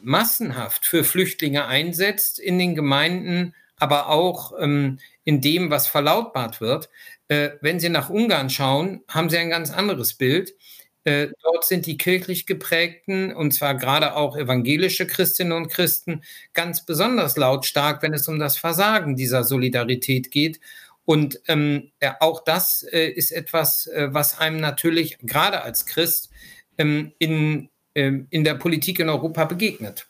massenhaft 0.00 0.84
für 0.86 1.04
Flüchtlinge 1.04 1.66
einsetzt 1.66 2.38
in 2.38 2.58
den 2.58 2.74
Gemeinden, 2.74 3.54
aber 3.76 4.08
auch 4.08 4.52
ähm, 4.58 4.98
in 5.24 5.40
dem, 5.40 5.70
was 5.70 5.86
verlautbart 5.86 6.60
wird. 6.60 6.90
Äh, 7.28 7.50
wenn 7.60 7.80
Sie 7.80 7.88
nach 7.88 8.10
Ungarn 8.10 8.50
schauen, 8.50 9.02
haben 9.08 9.30
Sie 9.30 9.38
ein 9.38 9.50
ganz 9.50 9.70
anderes 9.72 10.14
Bild. 10.14 10.54
Äh, 11.04 11.28
dort 11.42 11.64
sind 11.64 11.86
die 11.86 11.96
kirchlich 11.96 12.46
geprägten, 12.46 13.34
und 13.34 13.52
zwar 13.52 13.74
gerade 13.74 14.14
auch 14.14 14.36
evangelische 14.36 15.06
Christinnen 15.06 15.52
und 15.52 15.68
Christen, 15.68 16.22
ganz 16.54 16.84
besonders 16.84 17.36
lautstark, 17.36 18.02
wenn 18.02 18.14
es 18.14 18.28
um 18.28 18.38
das 18.38 18.56
Versagen 18.56 19.16
dieser 19.16 19.44
Solidarität 19.44 20.30
geht. 20.30 20.60
Und 21.04 21.40
ähm, 21.48 21.90
ja, 22.00 22.16
auch 22.20 22.44
das 22.44 22.84
äh, 22.84 23.08
ist 23.08 23.32
etwas, 23.32 23.88
äh, 23.88 24.08
was 24.12 24.38
einem 24.38 24.60
natürlich 24.60 25.18
gerade 25.18 25.62
als 25.62 25.86
Christ 25.86 26.30
ähm, 26.78 27.12
in 27.18 27.68
ähm, 27.94 28.26
in 28.30 28.44
der 28.44 28.54
Politik 28.54 28.98
in 29.00 29.08
Europa 29.08 29.44
begegnet. 29.44 30.06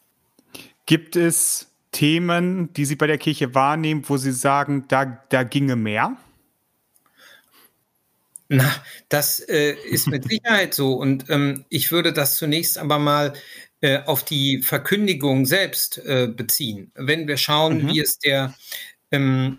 Gibt 0.87 1.16
es 1.16 1.68
Themen, 1.90 2.72
die 2.75 2.84
Sie 2.84 2.96
bei 2.96 3.06
der 3.06 3.18
Kirche 3.18 3.54
wahrnehmen, 3.54 4.04
wo 4.06 4.16
Sie 4.16 4.32
sagen, 4.32 4.84
da, 4.88 5.04
da 5.28 5.42
ginge 5.42 5.76
mehr? 5.76 6.16
Na, 8.54 8.75
das 9.09 9.40
äh, 9.40 9.75
ist 9.90 10.09
mit 10.09 10.25
Sicherheit 10.28 10.75
so. 10.75 10.94
Und 10.94 11.30
ähm, 11.30 11.64
ich 11.68 11.90
würde 11.90 12.12
das 12.12 12.37
zunächst 12.37 12.78
aber 12.78 12.99
mal 12.99 13.32
äh, 13.80 14.00
auf 14.04 14.25
die 14.25 14.62
Verkündigung 14.62 15.47
selbst 15.47 15.99
äh, 15.99 16.28
beziehen. 16.28 16.90
Wenn 16.94 17.26
wir 17.26 17.37
schauen, 17.37 17.82
mhm. 17.82 17.88
wie 17.88 18.00
es 18.00 18.18
der, 18.18 18.54
ähm, 19.11 19.59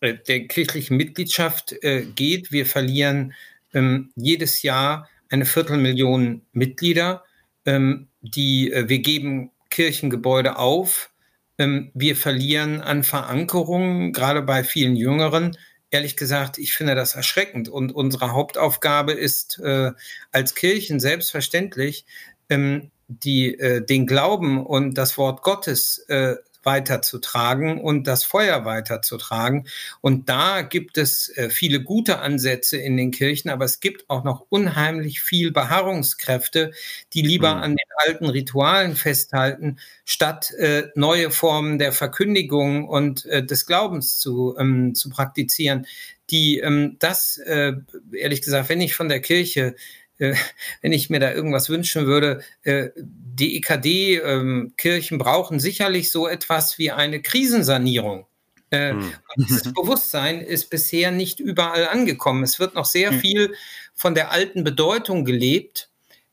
äh, 0.00 0.14
der 0.14 0.46
kirchlichen 0.46 0.96
Mitgliedschaft 0.96 1.72
äh, 1.82 2.04
geht, 2.04 2.52
wir 2.52 2.66
verlieren 2.66 3.34
ähm, 3.74 4.10
jedes 4.14 4.62
Jahr 4.62 5.08
eine 5.30 5.44
Viertelmillion 5.44 6.42
Mitglieder 6.52 7.24
ähm, 7.68 8.08
die, 8.22 8.72
äh, 8.72 8.88
wir 8.88 9.00
geben 9.00 9.50
Kirchengebäude 9.70 10.58
auf, 10.58 11.10
ähm, 11.58 11.90
wir 11.92 12.16
verlieren 12.16 12.80
an 12.80 13.02
Verankerungen, 13.02 14.12
gerade 14.12 14.42
bei 14.42 14.64
vielen 14.64 14.96
Jüngeren. 14.96 15.56
Ehrlich 15.90 16.16
gesagt, 16.16 16.58
ich 16.58 16.74
finde 16.74 16.94
das 16.94 17.14
erschreckend. 17.14 17.68
Und 17.68 17.94
unsere 17.94 18.32
Hauptaufgabe 18.32 19.12
ist 19.12 19.58
äh, 19.60 19.92
als 20.32 20.54
Kirchen 20.54 21.00
selbstverständlich, 21.00 22.04
ähm, 22.50 22.90
die, 23.08 23.58
äh, 23.58 23.80
den 23.84 24.06
Glauben 24.06 24.64
und 24.64 24.94
das 24.94 25.16
Wort 25.16 25.42
Gottes 25.42 25.98
äh, 26.08 26.36
weiterzutragen 26.62 27.80
und 27.80 28.06
das 28.06 28.24
Feuer 28.24 28.64
weiterzutragen. 28.64 29.66
Und 30.00 30.28
da 30.28 30.62
gibt 30.62 30.98
es 30.98 31.28
äh, 31.36 31.50
viele 31.50 31.82
gute 31.82 32.18
Ansätze 32.20 32.76
in 32.76 32.96
den 32.96 33.10
Kirchen, 33.10 33.50
aber 33.50 33.64
es 33.64 33.80
gibt 33.80 34.08
auch 34.10 34.24
noch 34.24 34.46
unheimlich 34.48 35.20
viel 35.20 35.52
Beharrungskräfte, 35.52 36.72
die 37.12 37.22
lieber 37.22 37.56
mhm. 37.56 37.62
an 37.62 37.70
den 37.70 37.88
alten 38.06 38.26
Ritualen 38.26 38.96
festhalten, 38.96 39.78
statt 40.04 40.50
äh, 40.52 40.88
neue 40.94 41.30
Formen 41.30 41.78
der 41.78 41.92
Verkündigung 41.92 42.88
und 42.88 43.26
äh, 43.26 43.44
des 43.44 43.66
Glaubens 43.66 44.18
zu, 44.18 44.56
ähm, 44.58 44.94
zu 44.94 45.10
praktizieren. 45.10 45.86
Die 46.30 46.58
ähm, 46.58 46.96
das, 46.98 47.38
äh, 47.38 47.72
ehrlich 48.12 48.42
gesagt, 48.42 48.68
wenn 48.68 48.80
ich 48.80 48.94
von 48.94 49.08
der 49.08 49.20
Kirche 49.20 49.74
äh, 50.18 50.34
wenn 50.82 50.92
ich 50.92 51.10
mir 51.10 51.20
da 51.20 51.32
irgendwas 51.32 51.70
wünschen 51.70 52.06
würde, 52.06 52.42
äh, 52.62 52.90
die 52.96 53.56
EKD-Kirchen 53.56 55.14
ähm, 55.14 55.18
brauchen 55.18 55.60
sicherlich 55.60 56.10
so 56.10 56.26
etwas 56.26 56.78
wie 56.78 56.90
eine 56.90 57.22
Krisensanierung. 57.22 58.26
Äh, 58.70 58.90
hm. 58.90 59.12
Dieses 59.36 59.62
Bewusstsein 59.74 60.40
ist 60.40 60.70
bisher 60.70 61.10
nicht 61.10 61.40
überall 61.40 61.88
angekommen. 61.88 62.42
Es 62.42 62.58
wird 62.58 62.74
noch 62.74 62.84
sehr 62.84 63.10
hm. 63.10 63.20
viel 63.20 63.54
von 63.94 64.14
der 64.14 64.30
alten 64.30 64.64
Bedeutung 64.64 65.24
gelebt. 65.24 65.88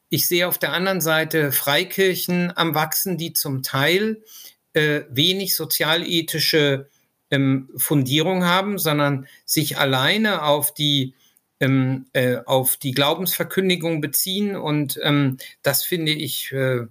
Ich 0.09 0.27
sehe 0.27 0.47
auf 0.47 0.57
der 0.57 0.73
anderen 0.73 1.01
Seite 1.01 1.51
Freikirchen 1.51 2.55
am 2.55 2.75
Wachsen, 2.75 3.17
die 3.17 3.33
zum 3.33 3.63
Teil 3.63 4.21
äh, 4.73 5.01
wenig 5.09 5.55
sozialethische 5.55 6.89
ähm, 7.31 7.69
Fundierung 7.75 8.45
haben, 8.45 8.77
sondern 8.77 9.27
sich 9.45 9.77
alleine 9.77 10.43
auf 10.43 10.73
die 10.73 11.15
ähm, 11.59 12.05
äh, 12.13 12.37
auf 12.45 12.77
die 12.77 12.91
Glaubensverkündigung 12.91 14.01
beziehen. 14.01 14.55
Und 14.55 14.99
ähm, 15.03 15.37
das 15.61 15.83
finde 15.83 16.11
ich 16.11 16.51
äh, 16.51 16.81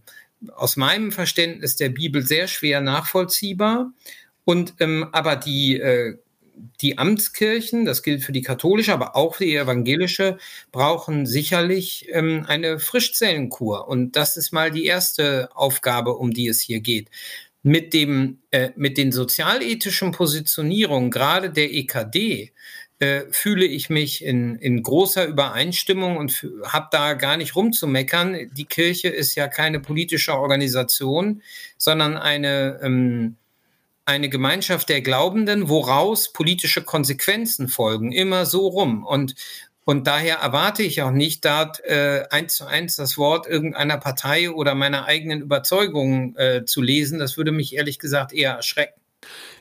aus 0.55 0.77
meinem 0.77 1.13
Verständnis 1.13 1.77
der 1.77 1.89
Bibel 1.91 2.23
sehr 2.23 2.49
schwer 2.49 2.81
nachvollziehbar. 2.81 3.93
Und 4.45 4.75
ähm, 4.81 5.09
aber 5.13 5.37
die 5.37 5.81
äh, 5.81 6.19
die 6.81 6.99
Amtskirchen, 6.99 7.85
das 7.85 8.03
gilt 8.03 8.23
für 8.23 8.33
die 8.33 8.43
katholische, 8.43 8.93
aber 8.93 9.17
auch 9.17 9.37
für 9.37 9.45
die 9.45 9.57
evangelische, 9.57 10.39
brauchen 10.73 11.27
sicherlich 11.27 12.07
ähm, 12.11 12.45
eine 12.47 12.79
Frischzellenkur. 12.79 13.89
Und 13.89 14.17
das 14.17 14.37
ist 14.37 14.53
mal 14.53 14.71
die 14.71 14.87
erste 14.87 15.49
Aufgabe, 15.55 16.15
um 16.15 16.31
die 16.33 16.49
es 16.49 16.61
hier 16.61 16.81
geht. 16.81 17.11
Mit, 17.63 17.95
dem, 17.95 18.41
äh, 18.51 18.71
mit 18.77 18.99
den 18.99 19.11
sozialethischen 19.11 20.13
Positionierungen, 20.13 21.11
gerade 21.11 21.51
der 21.51 21.73
EKD, 21.73 22.53
äh, 23.05 23.27
fühle 23.31 23.67
ich 23.67 23.91
mich 23.91 24.25
in, 24.25 24.57
in 24.57 24.83
großer 24.83 25.27
Übereinstimmung 25.27 26.17
und 26.17 26.47
habe 26.65 26.89
da 26.91 27.13
gar 27.13 27.37
nicht 27.37 27.55
rumzumeckern. 27.55 28.51
Die 28.55 28.65
Kirche 28.65 29.09
ist 29.09 29.35
ja 29.35 29.47
keine 29.47 29.79
politische 29.79 30.35
Organisation, 30.35 31.43
sondern 31.77 32.17
eine, 32.17 32.81
ähm, 32.83 33.37
eine 34.07 34.31
Gemeinschaft 34.31 34.89
der 34.89 35.03
Glaubenden, 35.03 35.69
woraus 35.69 36.33
politische 36.33 36.83
Konsequenzen 36.83 37.69
folgen, 37.69 38.11
immer 38.11 38.47
so 38.47 38.69
rum. 38.69 39.05
Und, 39.05 39.35
und 39.85 40.07
daher 40.07 40.37
erwarte 40.37 40.83
ich 40.83 41.03
auch 41.03 41.11
nicht, 41.11 41.45
da 41.45 41.73
äh, 41.85 42.23
eins 42.31 42.55
zu 42.55 42.65
eins 42.65 42.97
das 42.97 43.19
Wort 43.19 43.47
irgendeiner 43.47 43.99
Partei 43.99 44.51
oder 44.51 44.75
meiner 44.75 45.05
eigenen 45.05 45.43
Überzeugung 45.43 46.37
äh, 46.37 46.65
zu 46.65 46.81
lesen. 46.81 47.19
Das 47.19 47.37
würde 47.37 47.53
mich 47.53 47.77
ehrlich 47.77 47.99
gesagt 47.99 48.33
eher 48.33 48.53
erschrecken. 48.53 48.99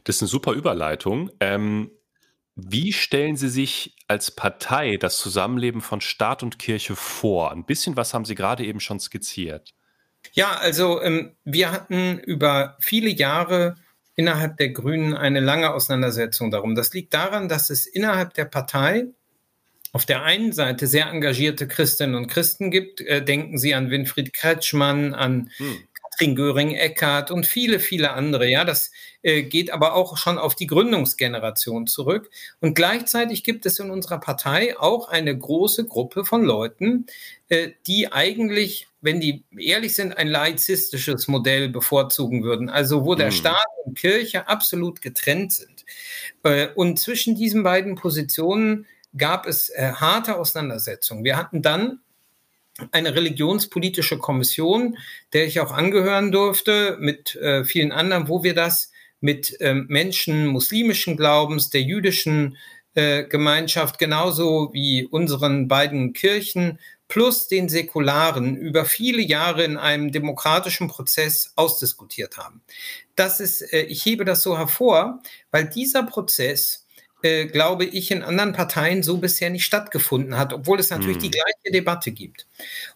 Das 0.06 0.16
ist 0.18 0.22
eine 0.22 0.30
super 0.30 0.54
Überleitung. 0.54 1.30
Ähm, 1.42 1.92
wie 2.56 2.94
stellen 2.94 3.36
Sie 3.36 3.50
sich 3.50 3.96
als 4.08 4.32
Partei 4.32 4.98
das 4.98 5.18
Zusammenleben 5.18 5.82
von 5.82 6.02
Staat 6.02 6.44
und 6.44 6.60
Kirche 6.60 6.96
vor? 6.96 7.52
Ein 7.52 7.66
bisschen 7.66 7.98
was 7.98 8.14
haben 8.14 8.26
Sie 8.26 8.36
gerade 8.36 8.64
eben 8.64 8.80
schon 8.80 9.00
skizziert. 9.00 9.74
Ja, 10.34 10.52
also 10.58 11.02
ähm, 11.02 11.36
wir 11.44 11.72
hatten 11.72 12.20
über 12.20 12.78
viele 12.80 13.10
Jahre 13.10 13.76
innerhalb 14.16 14.58
der 14.58 14.70
Grünen 14.70 15.16
eine 15.16 15.40
lange 15.40 15.74
Auseinandersetzung 15.74 16.52
darum. 16.52 16.76
Das 16.76 16.94
liegt 16.94 17.14
daran, 17.14 17.50
dass 17.50 17.70
es 17.70 17.88
innerhalb 17.88 18.34
der 18.36 18.46
Partei 18.46 19.08
auf 19.92 20.06
der 20.06 20.24
einen 20.24 20.54
Seite 20.54 20.88
sehr 20.88 21.08
engagierte 21.08 21.68
Christinnen 21.68 22.16
und 22.16 22.28
Christen 22.28 22.72
gibt. 22.72 23.02
Äh, 23.02 23.24
denken 23.24 23.58
Sie 23.58 23.74
an 23.74 23.90
Winfried 23.90 24.34
Kretschmann, 24.34 25.14
an 25.14 25.52
hm. 25.58 25.78
Katrin 26.14 26.36
Göring-Eckardt 26.36 27.32
und 27.32 27.46
viele, 27.46 27.80
viele 27.80 28.12
andere. 28.12 28.48
Ja, 28.48 28.66
das 28.66 28.92
äh, 29.24 29.44
geht 29.44 29.72
aber 29.72 29.94
auch 29.94 30.18
schon 30.18 30.38
auf 30.38 30.56
die 30.56 30.68
Gründungsgeneration 30.68 31.88
zurück. 31.88 32.30
Und 32.60 32.76
gleichzeitig 32.76 33.44
gibt 33.44 33.66
es 33.66 33.80
in 33.80 33.90
unserer 33.90 34.20
Partei 34.20 34.78
auch 34.80 35.10
eine 35.10 35.38
große 35.38 35.86
Gruppe 35.86 36.26
von 36.26 36.44
Leuten, 36.44 37.08
äh, 37.50 37.70
die 37.88 38.12
eigentlich, 38.12 38.88
wenn 39.02 39.20
die 39.20 39.44
ehrlich 39.58 39.96
sind, 39.96 40.16
ein 40.18 40.28
laizistisches 40.28 41.28
Modell 41.28 41.70
bevorzugen 41.70 42.44
würden. 42.44 42.70
Also 42.70 43.06
wo 43.06 43.16
der 43.16 43.28
hm. 43.28 43.34
Staat 43.34 43.66
und 43.86 43.98
Kirche 43.98 44.48
absolut 44.48 45.02
getrennt 45.02 45.54
sind. 45.54 45.86
Äh, 46.44 46.68
und 46.76 47.00
zwischen 47.00 47.36
diesen 47.36 47.64
beiden 47.64 47.96
Positionen 47.96 48.86
gab 49.18 49.48
es 49.48 49.70
äh, 49.70 49.94
harte 49.94 50.38
Auseinandersetzungen. 50.38 51.24
Wir 51.24 51.38
hatten 51.38 51.62
dann 51.62 52.00
eine 52.92 53.16
religionspolitische 53.16 54.18
Kommission, 54.18 54.98
der 55.34 55.46
ich 55.46 55.60
auch 55.60 55.72
angehören 55.72 56.32
durfte, 56.32 56.98
mit 57.00 57.36
äh, 57.36 57.64
vielen 57.66 57.92
anderen, 57.92 58.28
wo 58.28 58.44
wir 58.44 58.54
das 58.54 58.92
mit 59.20 59.56
ähm, 59.60 59.86
Menschen 59.90 60.48
muslimischen 60.48 61.16
Glaubens, 61.16 61.70
der 61.70 61.82
jüdischen 61.82 62.58
äh, 62.96 63.24
Gemeinschaft, 63.24 64.00
genauso 64.00 64.72
wie 64.74 65.06
unseren 65.06 65.68
beiden 65.68 66.14
Kirchen 66.14 66.80
plus 67.08 67.48
den 67.48 67.70
säkularen 67.70 68.56
über 68.58 68.86
viele 68.86 69.22
Jahre 69.22 69.64
in 69.64 69.78
einem 69.78 70.12
demokratischen 70.12 70.88
Prozess 70.88 71.54
ausdiskutiert 71.56 72.38
haben. 72.38 72.62
Das 73.16 73.40
ist, 73.40 73.62
äh, 73.74 73.84
ich 73.84 74.06
hebe 74.06 74.26
das 74.26 74.42
so 74.42 74.58
hervor, 74.58 75.22
weil 75.52 75.70
dieser 75.70 76.04
Prozess 76.04 76.83
äh, 77.24 77.46
glaube 77.46 77.86
ich, 77.86 78.12
in 78.12 78.22
anderen 78.22 78.54
Parteien 78.54 79.02
so 79.02 79.18
bisher 79.18 79.50
nicht 79.50 79.66
stattgefunden 79.66 80.38
hat, 80.38 80.54
obwohl 80.54 80.80
es 80.80 80.90
natürlich 80.90 81.18
hm. 81.18 81.24
die 81.24 81.32
gleiche 81.32 81.72
Debatte 81.72 82.12
gibt. 82.12 82.46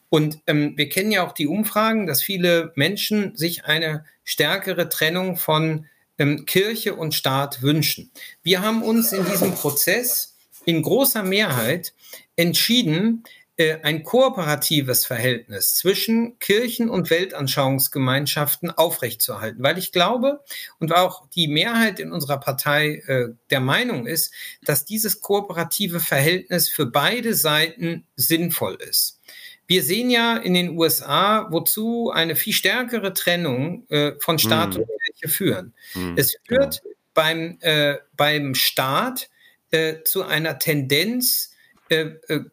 Und 0.09 0.39
ähm, 0.47 0.73
wir 0.77 0.89
kennen 0.89 1.11
ja 1.11 1.25
auch 1.25 1.31
die 1.31 1.47
Umfragen, 1.47 2.07
dass 2.07 2.21
viele 2.21 2.71
Menschen 2.75 3.35
sich 3.35 3.65
eine 3.65 4.05
stärkere 4.23 4.89
Trennung 4.89 5.37
von 5.37 5.87
ähm, 6.17 6.45
Kirche 6.45 6.95
und 6.95 7.15
Staat 7.15 7.61
wünschen. 7.61 8.11
Wir 8.43 8.61
haben 8.61 8.83
uns 8.83 9.13
in 9.13 9.25
diesem 9.25 9.53
Prozess 9.53 10.35
in 10.65 10.81
großer 10.81 11.23
Mehrheit 11.23 11.93
entschieden, 12.35 13.23
ein 13.59 14.03
kooperatives 14.03 15.05
Verhältnis 15.05 15.73
zwischen 15.73 16.37
Kirchen 16.37 16.89
und 16.89 17.09
Weltanschauungsgemeinschaften 17.09 18.69
aufrechtzuerhalten, 18.69 19.63
weil 19.63 19.79
ich 19.79 19.91
glaube 19.91 20.43
und 20.79 20.93
auch 20.93 21.27
die 21.29 21.47
Mehrheit 21.47 21.99
in 21.99 22.11
unserer 22.11 22.39
Partei 22.39 23.03
äh, 23.07 23.29
der 23.49 23.59
Meinung 23.59 24.05
ist, 24.05 24.31
dass 24.63 24.85
dieses 24.85 25.21
kooperative 25.21 25.99
Verhältnis 25.99 26.69
für 26.69 26.85
beide 26.85 27.33
Seiten 27.33 28.05
sinnvoll 28.15 28.75
ist. 28.75 29.19
Wir 29.67 29.83
sehen 29.83 30.09
ja 30.09 30.37
in 30.37 30.53
den 30.53 30.77
USA, 30.77 31.47
wozu 31.51 32.11
eine 32.13 32.35
viel 32.35 32.53
stärkere 32.53 33.13
Trennung 33.13 33.85
äh, 33.89 34.13
von 34.19 34.39
Staat 34.39 34.77
mm. 34.77 34.81
und 34.81 34.89
Kirche 35.03 35.27
führen. 35.27 35.73
Mm, 35.93 36.13
es 36.15 36.37
führt 36.47 36.81
genau. 36.81 36.95
beim, 37.13 37.57
äh, 37.59 37.95
beim 38.15 38.55
Staat 38.55 39.29
äh, 39.71 40.03
zu 40.03 40.23
einer 40.23 40.57
Tendenz, 40.59 41.51
äh, 41.89 42.11
äh, 42.27 42.45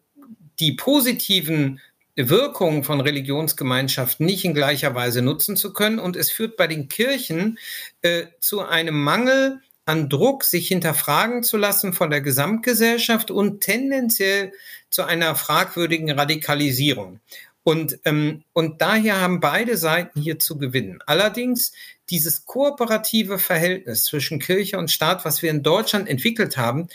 die 0.59 0.73
positiven 0.73 1.79
Wirkungen 2.15 2.83
von 2.83 3.01
Religionsgemeinschaften 3.01 4.25
nicht 4.25 4.45
in 4.45 4.53
gleicher 4.53 4.95
Weise 4.95 5.21
nutzen 5.21 5.57
zu 5.57 5.73
können. 5.73 5.99
Und 5.99 6.15
es 6.15 6.31
führt 6.31 6.55
bei 6.55 6.67
den 6.67 6.87
Kirchen 6.87 7.59
äh, 8.01 8.27
zu 8.39 8.61
einem 8.61 9.03
Mangel 9.03 9.61
an 9.85 10.09
Druck, 10.09 10.43
sich 10.43 10.67
hinterfragen 10.67 11.43
zu 11.43 11.57
lassen 11.57 11.93
von 11.93 12.09
der 12.09 12.21
Gesamtgesellschaft 12.21 13.31
und 13.31 13.61
tendenziell 13.61 14.51
zu 14.89 15.03
einer 15.03 15.35
fragwürdigen 15.35 16.09
Radikalisierung. 16.09 17.19
Und, 17.63 17.99
ähm, 18.05 18.43
und 18.53 18.81
daher 18.81 19.19
haben 19.19 19.39
beide 19.39 19.75
Seiten 19.77 20.21
hier 20.21 20.39
zu 20.39 20.57
gewinnen. 20.57 20.99
Allerdings 21.05 21.73
dieses 22.09 22.45
kooperative 22.45 23.39
Verhältnis 23.39 24.05
zwischen 24.05 24.39
Kirche 24.39 24.77
und 24.77 24.91
Staat, 24.91 25.25
was 25.25 25.41
wir 25.41 25.49
in 25.49 25.63
Deutschland 25.63 26.07
entwickelt 26.07 26.57
haben, 26.57 26.87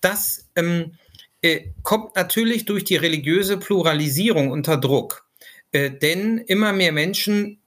das 0.00 0.46
ähm, 0.56 0.92
äh, 1.44 1.72
kommt 1.82 2.16
natürlich 2.16 2.64
durch 2.64 2.84
die 2.84 2.96
religiöse 2.96 3.58
Pluralisierung 3.58 4.50
unter 4.50 4.78
Druck. 4.78 5.26
Äh, 5.72 5.90
denn 5.90 6.38
immer 6.38 6.72
mehr 6.72 6.90
Menschen 6.90 7.58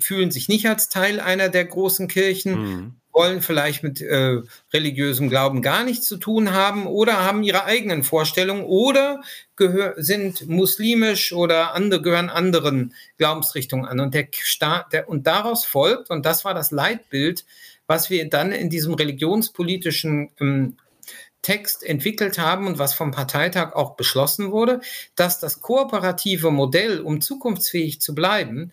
fühlen 0.00 0.30
sich 0.30 0.48
nicht 0.48 0.66
als 0.66 0.88
Teil 0.88 1.20
einer 1.20 1.50
der 1.50 1.64
großen 1.66 2.08
Kirchen, 2.08 2.52
mhm. 2.54 2.94
wollen 3.12 3.42
vielleicht 3.42 3.82
mit 3.82 4.00
äh, 4.00 4.38
religiösem 4.72 5.28
Glauben 5.28 5.62
gar 5.62 5.84
nichts 5.84 6.08
zu 6.08 6.16
tun 6.16 6.52
haben 6.52 6.86
oder 6.86 7.22
haben 7.22 7.42
ihre 7.42 7.64
eigenen 7.64 8.02
Vorstellungen 8.02 8.64
oder 8.64 9.20
sind 9.96 10.48
muslimisch 10.48 11.34
oder 11.34 11.74
andere, 11.74 12.00
gehören 12.00 12.30
anderen 12.30 12.94
Glaubensrichtungen 13.18 13.84
an. 13.84 14.00
Und, 14.00 14.14
der 14.14 14.26
Staat, 14.32 14.94
der, 14.94 15.08
und 15.08 15.26
daraus 15.26 15.66
folgt, 15.66 16.08
und 16.08 16.24
das 16.24 16.46
war 16.46 16.54
das 16.54 16.70
Leitbild, 16.70 17.44
was 17.86 18.08
wir 18.08 18.28
dann 18.30 18.52
in 18.52 18.70
diesem 18.70 18.94
religionspolitischen 18.94 20.30
ähm, 20.40 20.76
Text 21.42 21.82
entwickelt 21.82 22.38
haben 22.38 22.66
und 22.66 22.78
was 22.78 22.94
vom 22.94 23.12
Parteitag 23.12 23.72
auch 23.74 23.96
beschlossen 23.96 24.52
wurde, 24.52 24.80
dass 25.16 25.40
das 25.40 25.60
kooperative 25.60 26.50
Modell, 26.50 27.00
um 27.00 27.20
zukunftsfähig 27.20 28.00
zu 28.00 28.14
bleiben, 28.14 28.72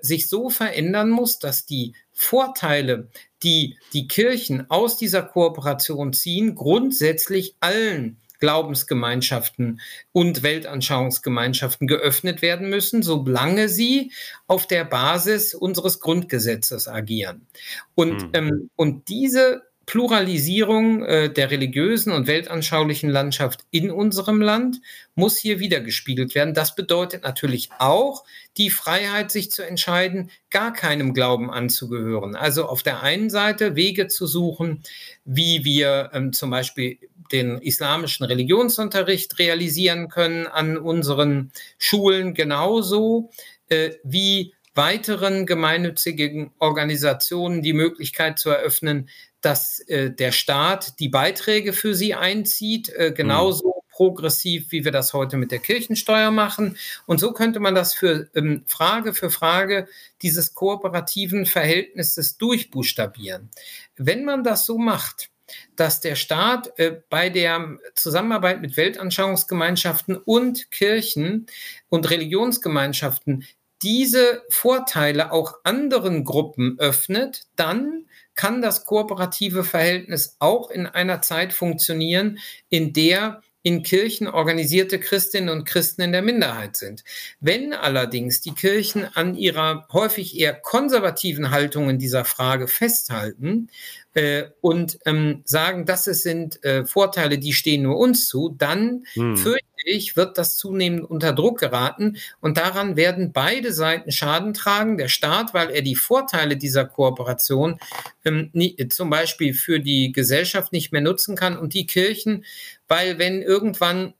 sich 0.00 0.28
so 0.28 0.48
verändern 0.48 1.10
muss, 1.10 1.38
dass 1.38 1.66
die 1.66 1.94
Vorteile, 2.12 3.08
die 3.42 3.76
die 3.92 4.08
Kirchen 4.08 4.70
aus 4.70 4.96
dieser 4.96 5.22
Kooperation 5.22 6.12
ziehen, 6.12 6.54
grundsätzlich 6.54 7.56
allen 7.60 8.18
Glaubensgemeinschaften 8.38 9.80
und 10.12 10.42
Weltanschauungsgemeinschaften 10.42 11.86
geöffnet 11.86 12.42
werden 12.42 12.68
müssen, 12.68 13.02
solange 13.02 13.68
sie 13.68 14.12
auf 14.46 14.66
der 14.66 14.84
Basis 14.84 15.54
unseres 15.54 16.00
Grundgesetzes 16.00 16.88
agieren. 16.88 17.46
Und, 17.94 18.22
mhm. 18.22 18.30
ähm, 18.34 18.70
und 18.76 19.08
diese 19.08 19.62
Pluralisierung 19.86 21.04
äh, 21.04 21.32
der 21.32 21.52
religiösen 21.52 22.12
und 22.12 22.26
weltanschaulichen 22.26 23.08
Landschaft 23.08 23.60
in 23.70 23.92
unserem 23.92 24.40
Land 24.40 24.80
muss 25.14 25.38
hier 25.38 25.60
wiedergespiegelt 25.60 26.34
werden. 26.34 26.54
Das 26.54 26.74
bedeutet 26.74 27.22
natürlich 27.22 27.70
auch 27.78 28.24
die 28.56 28.70
Freiheit, 28.70 29.30
sich 29.30 29.52
zu 29.52 29.64
entscheiden, 29.64 30.30
gar 30.50 30.72
keinem 30.72 31.14
Glauben 31.14 31.52
anzugehören. 31.52 32.34
Also 32.34 32.66
auf 32.66 32.82
der 32.82 33.02
einen 33.02 33.30
Seite 33.30 33.76
Wege 33.76 34.08
zu 34.08 34.26
suchen, 34.26 34.82
wie 35.24 35.64
wir 35.64 36.10
ähm, 36.12 36.32
zum 36.32 36.50
Beispiel 36.50 36.98
den 37.30 37.58
islamischen 37.58 38.26
Religionsunterricht 38.26 39.38
realisieren 39.38 40.08
können 40.08 40.48
an 40.48 40.78
unseren 40.78 41.52
Schulen 41.78 42.34
genauso 42.34 43.30
äh, 43.68 43.90
wie 44.02 44.52
weiteren 44.76 45.46
gemeinnützigen 45.46 46.52
Organisationen 46.58 47.62
die 47.62 47.72
Möglichkeit 47.72 48.38
zu 48.38 48.50
eröffnen, 48.50 49.08
dass 49.46 49.78
äh, 49.78 50.10
der 50.10 50.32
Staat 50.32 50.98
die 50.98 51.08
Beiträge 51.08 51.72
für 51.72 51.94
sie 51.94 52.16
einzieht, 52.16 52.88
äh, 52.88 53.12
genauso 53.12 53.68
mhm. 53.68 53.92
progressiv, 53.92 54.72
wie 54.72 54.84
wir 54.84 54.90
das 54.90 55.12
heute 55.12 55.36
mit 55.36 55.52
der 55.52 55.60
Kirchensteuer 55.60 56.32
machen. 56.32 56.76
Und 57.06 57.20
so 57.20 57.30
könnte 57.30 57.60
man 57.60 57.76
das 57.76 57.94
für 57.94 58.28
ähm, 58.34 58.64
Frage 58.66 59.14
für 59.14 59.30
Frage 59.30 59.86
dieses 60.20 60.52
kooperativen 60.54 61.46
Verhältnisses 61.46 62.38
durchbuchstabieren. 62.38 63.50
Wenn 63.94 64.24
man 64.24 64.42
das 64.42 64.66
so 64.66 64.78
macht, 64.78 65.30
dass 65.76 66.00
der 66.00 66.16
Staat 66.16 66.76
äh, 66.80 67.00
bei 67.08 67.30
der 67.30 67.78
Zusammenarbeit 67.94 68.60
mit 68.60 68.76
Weltanschauungsgemeinschaften 68.76 70.16
und 70.16 70.72
Kirchen 70.72 71.46
und 71.88 72.10
Religionsgemeinschaften 72.10 73.46
diese 73.80 74.42
Vorteile 74.48 75.30
auch 75.30 75.54
anderen 75.62 76.24
Gruppen 76.24 76.80
öffnet, 76.80 77.46
dann 77.54 78.06
kann 78.36 78.62
das 78.62 78.84
kooperative 78.84 79.64
Verhältnis 79.64 80.36
auch 80.38 80.70
in 80.70 80.86
einer 80.86 81.22
Zeit 81.22 81.52
funktionieren, 81.52 82.38
in 82.68 82.92
der 82.92 83.42
in 83.66 83.82
Kirchen 83.82 84.28
organisierte 84.28 85.00
Christinnen 85.00 85.48
und 85.48 85.64
Christen 85.64 86.02
in 86.02 86.12
der 86.12 86.22
Minderheit 86.22 86.76
sind. 86.76 87.02
Wenn 87.40 87.72
allerdings 87.72 88.40
die 88.40 88.54
Kirchen 88.54 89.04
an 89.16 89.34
ihrer 89.34 89.88
häufig 89.92 90.38
eher 90.38 90.54
konservativen 90.54 91.50
Haltung 91.50 91.90
in 91.90 91.98
dieser 91.98 92.24
Frage 92.24 92.68
festhalten 92.68 93.68
äh, 94.14 94.44
und 94.60 95.00
ähm, 95.04 95.42
sagen, 95.46 95.84
das 95.84 96.04
sind 96.04 96.62
äh, 96.64 96.84
Vorteile, 96.84 97.38
die 97.38 97.52
stehen 97.52 97.82
nur 97.82 97.98
uns 97.98 98.28
zu, 98.28 98.54
dann 98.56 99.02
hm. 99.14 99.36
fürchte 99.36 99.66
ich, 99.86 100.16
wird 100.16 100.38
das 100.38 100.56
zunehmend 100.56 101.08
unter 101.08 101.32
Druck 101.32 101.58
geraten 101.58 102.18
und 102.40 102.58
daran 102.58 102.96
werden 102.96 103.32
beide 103.32 103.72
Seiten 103.72 104.12
Schaden 104.12 104.54
tragen. 104.54 104.98
Der 104.98 105.08
Staat, 105.08 105.54
weil 105.54 105.70
er 105.70 105.82
die 105.82 105.94
Vorteile 105.94 106.56
dieser 106.56 106.84
Kooperation 106.84 107.78
ähm, 108.24 108.50
nie, 108.52 108.76
zum 108.88 109.10
Beispiel 109.10 109.54
für 109.54 109.80
die 109.80 110.12
Gesellschaft 110.12 110.72
nicht 110.72 110.92
mehr 110.92 111.00
nutzen 111.00 111.36
kann 111.36 111.56
und 111.56 111.74
die 111.74 111.86
Kirchen, 111.86 112.44
weil 112.88 113.18
wenn 113.18 113.42
irgendwann 113.42 114.14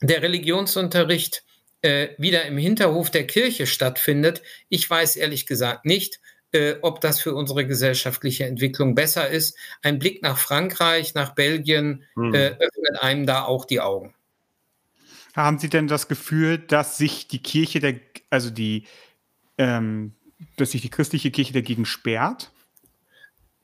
der 0.00 0.22
Religionsunterricht 0.22 1.44
äh, 1.82 2.08
wieder 2.18 2.44
im 2.46 2.58
Hinterhof 2.58 3.10
der 3.10 3.26
Kirche 3.26 3.66
stattfindet, 3.66 4.42
ich 4.68 4.88
weiß 4.88 5.16
ehrlich 5.16 5.46
gesagt 5.46 5.84
nicht, 5.84 6.20
äh, 6.52 6.74
ob 6.82 7.00
das 7.00 7.20
für 7.20 7.34
unsere 7.34 7.66
gesellschaftliche 7.66 8.44
Entwicklung 8.44 8.94
besser 8.94 9.28
ist. 9.28 9.56
Ein 9.82 9.98
Blick 9.98 10.22
nach 10.22 10.38
Frankreich, 10.38 11.14
nach 11.14 11.34
Belgien 11.34 12.04
hm. 12.14 12.34
äh, 12.34 12.48
öffnet 12.48 13.00
einem 13.00 13.26
da 13.26 13.44
auch 13.44 13.64
die 13.64 13.80
Augen. 13.80 14.14
Haben 15.34 15.58
Sie 15.58 15.68
denn 15.68 15.88
das 15.88 16.08
Gefühl, 16.08 16.58
dass 16.58 16.98
sich 16.98 17.28
die 17.28 17.42
Kirche, 17.42 17.80
der, 17.80 17.94
also 18.30 18.50
die, 18.50 18.84
ähm, 19.56 20.14
dass 20.56 20.72
sich 20.72 20.82
die 20.82 20.90
christliche 20.90 21.30
Kirche 21.30 21.52
dagegen 21.52 21.86
sperrt? 21.86 22.50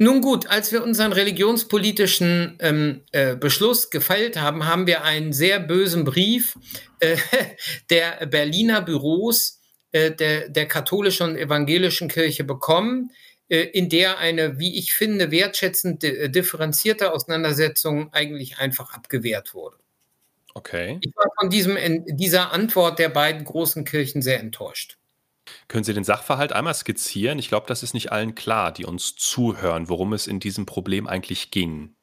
Nun 0.01 0.21
gut, 0.21 0.47
als 0.47 0.71
wir 0.71 0.85
unseren 0.85 1.13
religionspolitischen 1.13 2.57
ähm, 2.61 3.03
äh, 3.11 3.35
Beschluss 3.35 3.91
gefeilt 3.91 4.41
haben, 4.41 4.65
haben 4.65 4.87
wir 4.87 5.03
einen 5.03 5.33
sehr 5.33 5.59
bösen 5.59 6.05
Brief 6.05 6.57
äh, 7.01 7.17
der 7.91 8.27
Berliner 8.27 8.81
Büros 8.81 9.61
äh, 9.91 10.13
der, 10.13 10.51
der 10.51 10.67
katholischen 10.67 11.31
und 11.31 11.37
evangelischen 11.37 12.07
Kirche 12.07 12.45
bekommen, 12.45 13.11
äh, 13.49 13.63
in 13.63 13.89
der 13.89 14.19
eine, 14.19 14.61
wie 14.61 14.79
ich 14.79 14.95
finde, 14.95 15.33
wertschätzend 15.33 16.05
differenzierte 16.05 17.13
Auseinandersetzung 17.13 18.13
eigentlich 18.13 18.59
einfach 18.59 18.95
abgewehrt 18.95 19.53
wurde. 19.53 19.79
Okay. 20.59 20.99
Ich 21.03 21.15
war 21.15 21.31
von 21.39 21.51
diesem, 21.51 21.77
dieser 22.17 22.53
Antwort 22.53 22.99
der 22.99 23.11
beiden 23.11 23.45
großen 23.45 23.85
Kirchen 23.85 24.23
sehr 24.23 24.41
enttäuscht. 24.41 24.99
Können 25.69 25.85
Sie 25.85 25.95
den 25.95 26.03
Sachverhalt 26.03 26.53
einmal 26.53 26.75
skizzieren? 26.75 27.39
Ich 27.39 27.49
glaube, 27.49 27.67
das 27.69 27.85
ist 27.85 27.95
nicht 27.95 28.11
allen 28.11 28.35
klar, 28.35 28.73
die 28.73 28.85
uns 28.85 29.15
zuhören, 29.15 29.89
worum 29.89 30.13
es 30.13 30.27
in 30.27 30.41
diesem 30.41 30.67
Problem 30.67 31.07
eigentlich 31.07 31.53
ging. 31.53 31.95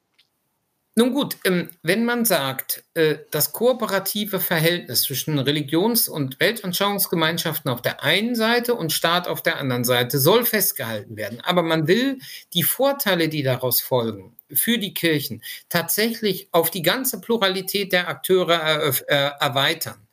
Nun 0.98 1.12
gut, 1.12 1.36
ähm, 1.44 1.68
wenn 1.82 2.06
man 2.06 2.24
sagt, 2.24 2.82
äh, 2.94 3.16
das 3.30 3.52
kooperative 3.52 4.40
Verhältnis 4.40 5.02
zwischen 5.02 5.38
Religions- 5.38 6.08
und 6.08 6.40
Weltanschauungsgemeinschaften 6.40 7.70
auf 7.70 7.82
der 7.82 8.02
einen 8.02 8.34
Seite 8.34 8.74
und 8.74 8.94
Staat 8.94 9.28
auf 9.28 9.42
der 9.42 9.58
anderen 9.58 9.84
Seite 9.84 10.18
soll 10.18 10.46
festgehalten 10.46 11.18
werden, 11.18 11.42
aber 11.42 11.62
man 11.62 11.86
will 11.86 12.18
die 12.54 12.62
Vorteile, 12.62 13.28
die 13.28 13.42
daraus 13.42 13.82
folgen, 13.82 14.34
für 14.50 14.78
die 14.78 14.94
Kirchen 14.94 15.42
tatsächlich 15.68 16.48
auf 16.52 16.70
die 16.70 16.82
ganze 16.82 17.20
Pluralität 17.20 17.92
der 17.92 18.08
Akteure 18.08 18.94
äh, 19.06 19.30
erweitern 19.38 20.05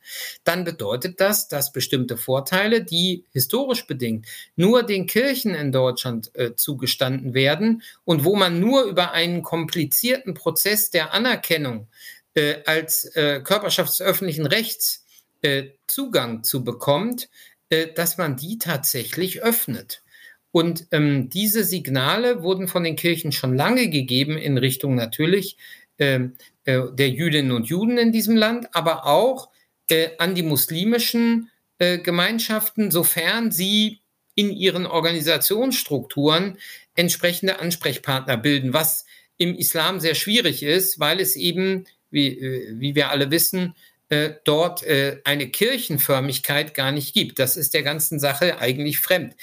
dann 0.44 0.64
bedeutet 0.64 1.20
das, 1.20 1.48
dass 1.48 1.72
bestimmte 1.72 2.16
Vorteile, 2.16 2.82
die 2.84 3.24
historisch 3.32 3.86
bedingt 3.86 4.26
nur 4.56 4.82
den 4.82 5.06
Kirchen 5.06 5.54
in 5.54 5.72
Deutschland 5.72 6.30
äh, 6.34 6.54
zugestanden 6.54 7.34
werden 7.34 7.82
und 8.04 8.24
wo 8.24 8.36
man 8.36 8.60
nur 8.60 8.84
über 8.84 9.12
einen 9.12 9.42
komplizierten 9.42 10.34
Prozess 10.34 10.90
der 10.90 11.12
Anerkennung 11.12 11.88
äh, 12.34 12.56
als 12.66 13.04
äh, 13.16 13.40
Körperschaft 13.42 13.92
des 13.92 14.02
öffentlichen 14.02 14.46
Rechts 14.46 15.04
äh, 15.42 15.70
Zugang 15.86 16.42
zu 16.42 16.64
bekommt, 16.64 17.28
äh, 17.68 17.88
dass 17.92 18.18
man 18.18 18.36
die 18.36 18.58
tatsächlich 18.58 19.42
öffnet. 19.42 20.02
Und 20.50 20.86
ähm, 20.92 21.30
diese 21.30 21.64
Signale 21.64 22.42
wurden 22.42 22.68
von 22.68 22.84
den 22.84 22.96
Kirchen 22.96 23.32
schon 23.32 23.56
lange 23.56 23.88
gegeben 23.88 24.38
in 24.38 24.56
Richtung 24.56 24.94
natürlich 24.94 25.56
ähm, 25.98 26.36
äh, 26.64 26.80
der 26.92 27.10
Jüdinnen 27.10 27.52
und 27.52 27.66
Juden 27.66 27.98
in 27.98 28.12
diesem 28.12 28.36
Land, 28.36 28.68
aber 28.72 29.06
auch 29.06 29.48
äh, 29.88 30.10
an 30.18 30.34
die 30.34 30.42
muslimischen 30.42 31.50
äh, 31.78 31.98
Gemeinschaften, 31.98 32.90
sofern 32.90 33.50
sie 33.50 34.00
in 34.34 34.50
ihren 34.50 34.86
Organisationsstrukturen 34.86 36.58
entsprechende 36.94 37.58
Ansprechpartner 37.58 38.36
bilden, 38.36 38.72
was 38.72 39.04
im 39.36 39.54
Islam 39.54 40.00
sehr 40.00 40.14
schwierig 40.14 40.62
ist, 40.62 41.00
weil 41.00 41.20
es 41.20 41.36
eben, 41.36 41.86
wie, 42.10 42.28
äh, 42.28 42.74
wie 42.78 42.94
wir 42.94 43.10
alle 43.10 43.30
wissen, 43.30 43.74
äh, 44.08 44.34
dort 44.44 44.82
äh, 44.82 45.20
eine 45.24 45.48
Kirchenförmigkeit 45.48 46.74
gar 46.74 46.92
nicht 46.92 47.14
gibt. 47.14 47.38
Das 47.38 47.56
ist 47.56 47.74
der 47.74 47.82
ganzen 47.82 48.20
Sache 48.20 48.58
eigentlich 48.58 48.98
fremd. 48.98 49.34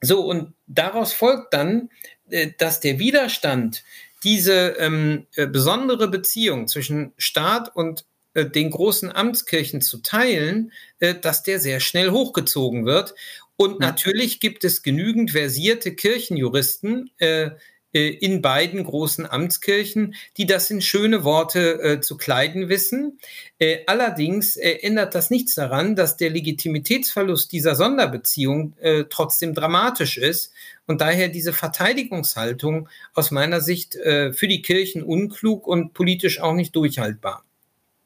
So, 0.00 0.22
und 0.22 0.54
daraus 0.66 1.12
folgt 1.12 1.52
dann, 1.52 1.90
äh, 2.30 2.50
dass 2.58 2.80
der 2.80 2.98
Widerstand 2.98 3.84
diese 4.24 4.76
ähm, 4.78 5.26
äh, 5.34 5.46
besondere 5.46 6.08
Beziehung 6.08 6.68
zwischen 6.68 7.12
Staat 7.16 7.74
und 7.74 8.04
den 8.34 8.70
großen 8.70 9.10
Amtskirchen 9.10 9.80
zu 9.80 9.98
teilen, 9.98 10.72
äh, 10.98 11.14
dass 11.14 11.42
der 11.42 11.60
sehr 11.60 11.80
schnell 11.80 12.10
hochgezogen 12.10 12.86
wird. 12.86 13.14
Und 13.56 13.80
natürlich 13.80 14.40
gibt 14.40 14.64
es 14.64 14.82
genügend 14.82 15.32
versierte 15.32 15.94
Kirchenjuristen 15.94 17.10
äh, 17.18 17.50
in 17.92 18.40
beiden 18.40 18.84
großen 18.84 19.26
Amtskirchen, 19.26 20.14
die 20.36 20.46
das 20.46 20.70
in 20.70 20.80
schöne 20.80 21.24
Worte 21.24 21.82
äh, 21.82 22.00
zu 22.00 22.16
kleiden 22.16 22.68
wissen. 22.68 23.18
Äh, 23.58 23.78
allerdings 23.86 24.56
äh, 24.56 24.78
ändert 24.82 25.14
das 25.14 25.30
nichts 25.30 25.56
daran, 25.56 25.96
dass 25.96 26.16
der 26.16 26.30
Legitimitätsverlust 26.30 27.50
dieser 27.50 27.74
Sonderbeziehung 27.74 28.74
trotzdem 29.10 29.54
dramatisch 29.54 30.18
ist 30.18 30.52
und 30.86 31.00
daher 31.00 31.28
diese 31.28 31.52
Verteidigungshaltung 31.52 32.88
aus 33.14 33.30
meiner 33.30 33.60
Sicht 33.60 33.94
für 33.94 34.48
die 34.48 34.62
Kirchen 34.62 35.02
unklug 35.02 35.66
und 35.66 35.92
politisch 35.92 36.40
auch 36.40 36.54
nicht 36.54 36.74
durchhaltbar. 36.76 37.44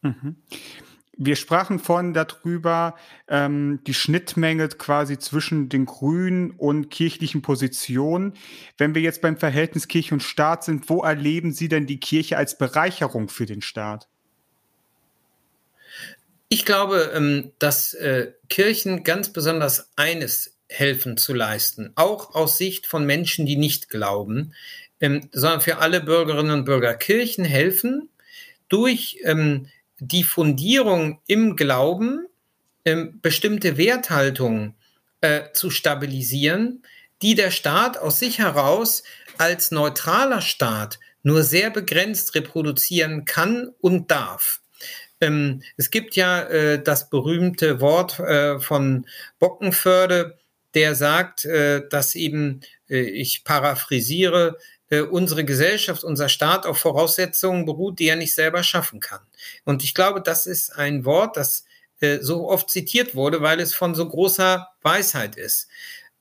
Mhm. 0.04 0.36
Wir 1.16 1.36
sprachen 1.36 1.78
vorhin 1.78 2.12
darüber, 2.12 2.96
ähm, 3.28 3.80
die 3.86 3.94
Schnittmenge 3.94 4.68
quasi 4.68 5.18
zwischen 5.18 5.68
den 5.68 5.86
grünen 5.86 6.50
und 6.50 6.90
kirchlichen 6.90 7.40
Positionen. 7.40 8.34
Wenn 8.78 8.94
wir 8.94 9.02
jetzt 9.02 9.22
beim 9.22 9.36
Verhältnis 9.36 9.86
Kirche 9.86 10.14
und 10.14 10.22
Staat 10.22 10.64
sind, 10.64 10.88
wo 10.88 11.02
erleben 11.02 11.52
Sie 11.52 11.68
denn 11.68 11.86
die 11.86 12.00
Kirche 12.00 12.36
als 12.36 12.58
Bereicherung 12.58 13.28
für 13.28 13.46
den 13.46 13.62
Staat? 13.62 14.08
Ich 16.48 16.64
glaube, 16.64 17.12
ähm, 17.14 17.52
dass 17.58 17.94
äh, 17.94 18.32
Kirchen 18.48 19.04
ganz 19.04 19.32
besonders 19.32 19.90
eines 19.96 20.56
helfen 20.68 21.16
zu 21.16 21.32
leisten, 21.32 21.92
auch 21.94 22.34
aus 22.34 22.58
Sicht 22.58 22.86
von 22.86 23.06
Menschen, 23.06 23.46
die 23.46 23.56
nicht 23.56 23.88
glauben, 23.88 24.54
ähm, 25.00 25.28
sondern 25.32 25.60
für 25.60 25.78
alle 25.78 26.00
Bürgerinnen 26.00 26.58
und 26.58 26.64
Bürger. 26.64 26.94
Kirchen 26.94 27.44
helfen 27.44 28.08
durch 28.68 29.18
ähm, 29.22 29.68
die 30.08 30.24
Fundierung 30.24 31.20
im 31.26 31.56
Glauben, 31.56 32.26
ähm, 32.84 33.18
bestimmte 33.22 33.76
Werthaltungen 33.76 34.74
äh, 35.20 35.52
zu 35.52 35.70
stabilisieren, 35.70 36.82
die 37.22 37.34
der 37.34 37.50
Staat 37.50 37.96
aus 37.96 38.18
sich 38.18 38.38
heraus 38.38 39.02
als 39.38 39.70
neutraler 39.70 40.40
Staat 40.40 40.98
nur 41.22 41.42
sehr 41.42 41.70
begrenzt 41.70 42.34
reproduzieren 42.34 43.24
kann 43.24 43.72
und 43.80 44.10
darf. 44.10 44.60
Ähm, 45.20 45.62
es 45.76 45.90
gibt 45.90 46.16
ja 46.16 46.42
äh, 46.42 46.82
das 46.82 47.08
berühmte 47.08 47.80
Wort 47.80 48.18
äh, 48.20 48.58
von 48.60 49.06
Bockenförde, 49.38 50.38
der 50.74 50.94
sagt, 50.94 51.44
äh, 51.44 51.88
dass 51.88 52.14
eben, 52.14 52.60
äh, 52.88 53.00
ich 53.00 53.44
paraphrasiere, 53.44 54.58
äh, 54.90 55.00
unsere 55.00 55.44
Gesellschaft, 55.44 56.04
unser 56.04 56.28
Staat 56.28 56.66
auf 56.66 56.78
Voraussetzungen 56.78 57.64
beruht, 57.64 57.98
die 57.98 58.08
er 58.08 58.16
nicht 58.16 58.34
selber 58.34 58.62
schaffen 58.62 59.00
kann. 59.00 59.20
Und 59.64 59.84
ich 59.84 59.94
glaube, 59.94 60.20
das 60.20 60.46
ist 60.46 60.70
ein 60.70 61.04
Wort, 61.04 61.36
das 61.36 61.64
äh, 62.00 62.18
so 62.20 62.48
oft 62.48 62.70
zitiert 62.70 63.14
wurde, 63.14 63.40
weil 63.42 63.60
es 63.60 63.74
von 63.74 63.94
so 63.94 64.08
großer 64.08 64.68
Weisheit 64.82 65.36
ist. 65.36 65.68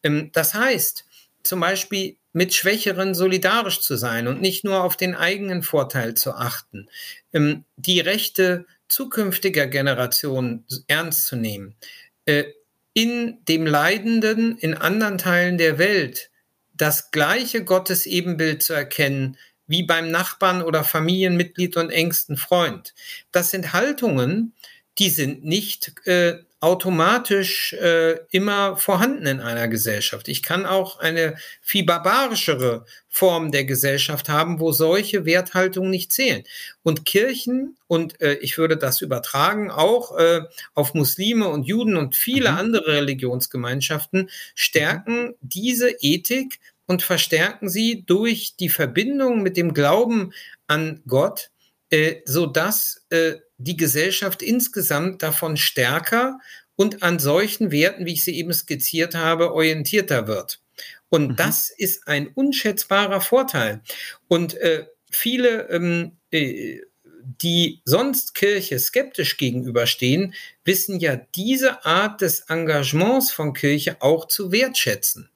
Ähm, 0.03 0.29
das 0.33 0.53
heißt, 0.53 1.05
zum 1.43 1.59
Beispiel 1.59 2.17
mit 2.31 2.53
Schwächeren 2.53 3.13
solidarisch 3.13 3.81
zu 3.81 3.95
sein 3.95 4.27
und 4.27 4.41
nicht 4.41 4.63
nur 4.63 4.83
auf 4.83 4.97
den 4.97 5.15
eigenen 5.15 5.61
Vorteil 5.61 6.15
zu 6.15 6.33
achten, 6.33 6.89
ähm, 7.31 7.63
die 7.75 7.99
Rechte 7.99 8.65
zukünftiger 8.87 9.67
Generationen 9.67 10.65
ernst 10.87 11.27
zu 11.27 11.35
nehmen, 11.35 11.75
äh, 12.25 12.45
in 12.93 13.39
dem 13.47 13.65
Leidenden 13.65 14.57
in 14.57 14.75
anderen 14.75 15.17
Teilen 15.17 15.57
der 15.57 15.77
Welt 15.77 16.29
das 16.73 17.11
gleiche 17.11 17.63
Gottesebenbild 17.63 18.63
zu 18.63 18.73
erkennen 18.73 19.37
wie 19.67 19.83
beim 19.83 20.11
Nachbarn 20.11 20.61
oder 20.61 20.83
Familienmitglied 20.83 21.77
und 21.77 21.89
engsten 21.89 22.37
Freund. 22.37 22.93
Das 23.31 23.51
sind 23.51 23.73
Haltungen, 23.73 24.53
die 24.97 25.09
sind 25.09 25.43
nicht 25.45 25.93
äh, 26.05 26.39
automatisch 26.63 27.73
äh, 27.73 28.19
immer 28.31 28.77
vorhanden 28.77 29.25
in 29.25 29.41
einer 29.41 29.67
Gesellschaft. 29.67 30.29
Ich 30.29 30.41
kann 30.41 30.65
auch 30.65 30.97
eine 30.97 31.35
viel 31.61 31.83
barbarischere 31.83 32.85
Form 33.09 33.51
der 33.51 33.65
Gesellschaft 33.65 34.29
haben, 34.29 34.61
wo 34.61 34.71
solche 34.71 35.25
Werthaltungen 35.25 35.89
nicht 35.89 36.13
zählen. 36.13 36.45
Und 36.81 37.05
Kirchen, 37.05 37.75
und 37.87 38.21
äh, 38.21 38.35
ich 38.35 38.57
würde 38.57 38.77
das 38.77 39.01
übertragen, 39.01 39.71
auch 39.71 40.17
äh, 40.17 40.43
auf 40.73 40.93
Muslime 40.93 41.49
und 41.49 41.67
Juden 41.67 41.97
und 41.97 42.15
viele 42.15 42.53
mhm. 42.53 42.57
andere 42.57 42.93
Religionsgemeinschaften, 42.93 44.29
stärken 44.55 45.35
diese 45.41 45.89
Ethik 45.99 46.61
und 46.85 47.01
verstärken 47.01 47.67
sie 47.67 48.05
durch 48.05 48.55
die 48.57 48.69
Verbindung 48.69 49.43
mit 49.43 49.57
dem 49.57 49.73
Glauben 49.73 50.31
an 50.67 51.01
Gott, 51.07 51.49
äh, 51.93 52.23
sodass 52.25 53.05
äh, 53.11 53.35
die 53.59 53.77
Gesellschaft 53.77 54.41
insgesamt 54.41 55.21
davon 55.21 55.57
stärker 55.57 56.39
und 56.75 57.03
an 57.03 57.19
solchen 57.19 57.69
Werten, 57.69 58.07
wie 58.07 58.13
ich 58.13 58.25
sie 58.25 58.35
eben 58.35 58.51
skizziert 58.51 59.13
habe, 59.13 59.53
orientierter 59.53 60.27
wird. 60.27 60.59
Und 61.09 61.27
mhm. 61.27 61.35
das 61.35 61.69
ist 61.69 62.07
ein 62.07 62.29
unschätzbarer 62.29 63.21
Vorteil. 63.21 63.83
Und 64.27 64.55
äh, 64.55 64.87
viele, 65.11 65.69
ähm, 65.69 66.13
äh, 66.31 66.79
die 67.43 67.83
sonst 67.85 68.33
Kirche 68.33 68.79
skeptisch 68.79 69.37
gegenüberstehen, 69.37 70.33
wissen 70.65 70.99
ja 70.99 71.17
diese 71.35 71.85
Art 71.85 72.21
des 72.21 72.39
Engagements 72.49 73.31
von 73.31 73.53
Kirche 73.53 73.97
auch 73.99 74.27
zu 74.27 74.51
wertschätzen. 74.51 75.29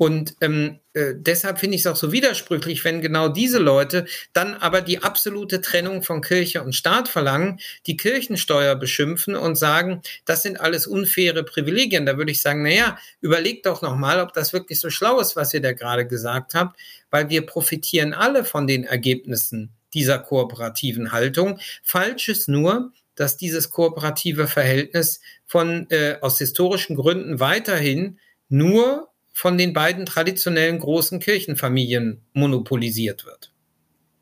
Und 0.00 0.34
ähm, 0.40 0.78
äh, 0.94 1.12
deshalb 1.14 1.58
finde 1.58 1.74
ich 1.74 1.82
es 1.82 1.86
auch 1.86 1.94
so 1.94 2.10
widersprüchlich, 2.10 2.86
wenn 2.86 3.02
genau 3.02 3.28
diese 3.28 3.58
Leute 3.58 4.06
dann 4.32 4.54
aber 4.54 4.80
die 4.80 5.02
absolute 5.02 5.60
Trennung 5.60 6.02
von 6.02 6.22
Kirche 6.22 6.62
und 6.62 6.74
Staat 6.74 7.06
verlangen, 7.06 7.60
die 7.84 7.98
Kirchensteuer 7.98 8.76
beschimpfen 8.76 9.36
und 9.36 9.56
sagen, 9.56 10.00
das 10.24 10.42
sind 10.42 10.58
alles 10.58 10.86
unfaire 10.86 11.44
Privilegien. 11.44 12.06
Da 12.06 12.16
würde 12.16 12.32
ich 12.32 12.40
sagen, 12.40 12.62
naja, 12.62 12.96
überlegt 13.20 13.66
doch 13.66 13.82
nochmal, 13.82 14.20
ob 14.20 14.32
das 14.32 14.54
wirklich 14.54 14.80
so 14.80 14.88
schlau 14.88 15.20
ist, 15.20 15.36
was 15.36 15.52
ihr 15.52 15.60
da 15.60 15.74
gerade 15.74 16.06
gesagt 16.06 16.54
habt, 16.54 16.80
weil 17.10 17.28
wir 17.28 17.44
profitieren 17.44 18.14
alle 18.14 18.46
von 18.46 18.66
den 18.66 18.84
Ergebnissen 18.84 19.68
dieser 19.92 20.18
kooperativen 20.18 21.12
Haltung. 21.12 21.58
Falsch 21.82 22.30
ist 22.30 22.48
nur, 22.48 22.90
dass 23.16 23.36
dieses 23.36 23.68
kooperative 23.68 24.46
Verhältnis 24.48 25.20
von 25.44 25.90
äh, 25.90 26.16
aus 26.22 26.38
historischen 26.38 26.96
Gründen 26.96 27.38
weiterhin 27.38 28.18
nur 28.48 29.09
von 29.40 29.56
den 29.56 29.72
beiden 29.72 30.04
traditionellen 30.04 30.78
großen 30.78 31.18
Kirchenfamilien 31.18 32.20
monopolisiert 32.34 33.24
wird. 33.24 33.54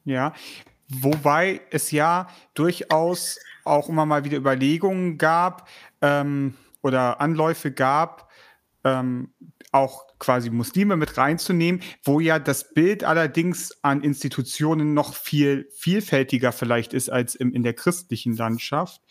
Ja, 0.04 0.33
wobei 0.87 1.61
es 1.72 1.90
ja 1.90 2.28
durchaus 2.54 3.40
auch 3.64 3.88
immer 3.88 4.07
mal 4.07 4.22
wieder 4.22 4.38
Überlegungen 4.38 5.18
gab 5.18 5.68
ähm, 6.02 6.54
oder 6.83 7.20
Anläufe 7.20 7.72
gab, 7.72 8.27
ähm, 8.84 9.32
auch 9.72 10.06
quasi 10.18 10.50
Muslime 10.50 10.96
mit 10.96 11.16
reinzunehmen, 11.16 11.82
wo 12.02 12.20
ja 12.20 12.38
das 12.38 12.72
Bild 12.72 13.04
allerdings 13.04 13.76
an 13.82 14.02
Institutionen 14.02 14.94
noch 14.94 15.14
viel 15.14 15.68
vielfältiger 15.72 16.52
vielleicht 16.52 16.94
ist 16.94 17.10
als 17.10 17.34
im, 17.34 17.52
in 17.52 17.62
der 17.62 17.74
christlichen 17.74 18.36
Landschaft. 18.36 19.02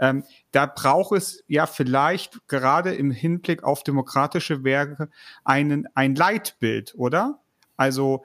Ähm, 0.00 0.24
da 0.52 0.66
braucht 0.66 1.16
es 1.16 1.44
ja 1.48 1.66
vielleicht 1.66 2.46
gerade 2.48 2.94
im 2.94 3.10
Hinblick 3.10 3.62
auf 3.62 3.82
demokratische 3.84 4.64
Werke 4.64 5.10
einen, 5.44 5.86
ein 5.94 6.14
Leitbild, 6.14 6.94
oder? 6.96 7.42
Also 7.76 8.24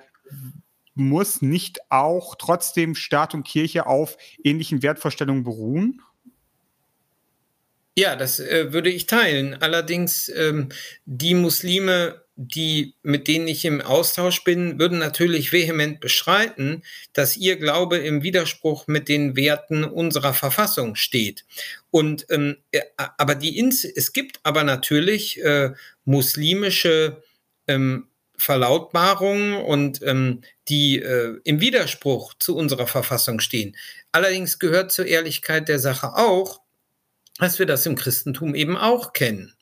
muss 0.93 1.41
nicht 1.41 1.79
auch 1.89 2.35
trotzdem 2.35 2.95
Staat 2.95 3.33
und 3.33 3.43
Kirche 3.43 3.85
auf 3.87 4.17
ähnlichen 4.43 4.83
Wertvorstellungen 4.83 5.43
beruhen? 5.43 6.01
Ja, 7.97 8.15
das 8.15 8.39
äh, 8.39 8.71
würde 8.71 8.89
ich 8.89 9.05
teilen. 9.05 9.61
Allerdings 9.61 10.29
ähm, 10.29 10.69
die 11.05 11.33
Muslime, 11.33 12.23
die 12.37 12.95
mit 13.03 13.27
denen 13.27 13.47
ich 13.49 13.65
im 13.65 13.81
Austausch 13.81 14.45
bin, 14.45 14.79
würden 14.79 14.97
natürlich 14.97 15.51
vehement 15.51 15.99
beschreiten, 15.99 16.83
dass 17.11 17.35
ihr 17.35 17.57
Glaube 17.57 17.97
im 17.97 18.23
Widerspruch 18.23 18.87
mit 18.87 19.09
den 19.09 19.35
Werten 19.35 19.83
unserer 19.83 20.33
Verfassung 20.33 20.95
steht. 20.95 21.45
Und 21.91 22.25
ähm, 22.29 22.57
äh, 22.71 22.81
aber 23.17 23.35
die 23.35 23.57
Ins 23.57 23.83
es 23.83 24.13
gibt 24.13 24.39
aber 24.43 24.63
natürlich 24.63 25.43
äh, 25.43 25.71
muslimische 26.05 27.21
ähm, 27.67 28.07
Verlautbarungen 28.37 29.55
und 29.55 30.01
ähm, 30.01 30.41
die 30.69 30.99
äh, 30.99 31.39
im 31.43 31.59
Widerspruch 31.59 32.33
zu 32.39 32.55
unserer 32.55 32.87
Verfassung 32.87 33.41
stehen. 33.41 33.75
Allerdings 34.13 34.59
gehört 34.59 34.91
zur 34.93 35.05
Ehrlichkeit 35.05 35.67
der 35.67 35.79
Sache 35.79 36.15
auch, 36.15 36.60
dass 37.41 37.57
wir 37.57 37.65
das 37.65 37.85
im 37.87 37.95
Christentum 37.95 38.53
eben 38.53 38.77
auch 38.77 39.13
kennen. 39.13 39.53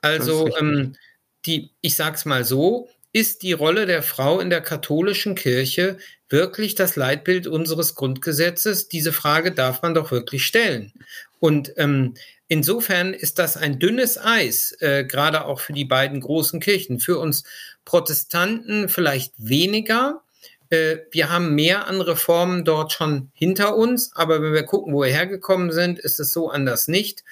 Also 0.00 0.48
ähm, 0.56 0.96
die, 1.44 1.70
ich 1.82 1.94
sag's 1.94 2.24
mal 2.24 2.44
so, 2.44 2.88
ist 3.12 3.42
die 3.42 3.52
Rolle 3.52 3.84
der 3.84 4.02
Frau 4.02 4.40
in 4.40 4.48
der 4.48 4.62
katholischen 4.62 5.34
Kirche 5.34 5.98
wirklich 6.30 6.76
das 6.76 6.96
Leitbild 6.96 7.46
unseres 7.46 7.94
Grundgesetzes? 7.94 8.88
Diese 8.88 9.12
Frage 9.12 9.52
darf 9.52 9.82
man 9.82 9.92
doch 9.92 10.10
wirklich 10.10 10.46
stellen. 10.46 10.92
Und 11.40 11.74
ähm, 11.76 12.14
insofern 12.48 13.12
ist 13.12 13.38
das 13.38 13.58
ein 13.58 13.78
dünnes 13.78 14.16
Eis, 14.16 14.74
äh, 14.80 15.04
gerade 15.04 15.44
auch 15.44 15.60
für 15.60 15.74
die 15.74 15.84
beiden 15.84 16.20
großen 16.20 16.58
Kirchen. 16.58 17.00
Für 17.00 17.18
uns 17.18 17.44
Protestanten 17.84 18.88
vielleicht 18.88 19.34
weniger, 19.36 20.22
wir 20.70 21.30
haben 21.30 21.56
mehr 21.56 21.88
an 21.88 22.00
Reformen 22.00 22.64
dort 22.64 22.92
schon 22.92 23.32
hinter 23.34 23.76
uns, 23.76 24.14
aber 24.14 24.40
wenn 24.40 24.52
wir 24.52 24.62
gucken, 24.62 24.94
wo 24.94 25.02
wir 25.02 25.10
hergekommen 25.10 25.72
sind, 25.72 25.98
ist 25.98 26.20
es 26.20 26.32
so 26.32 26.48
anders 26.48 26.86
nicht. 26.86 27.24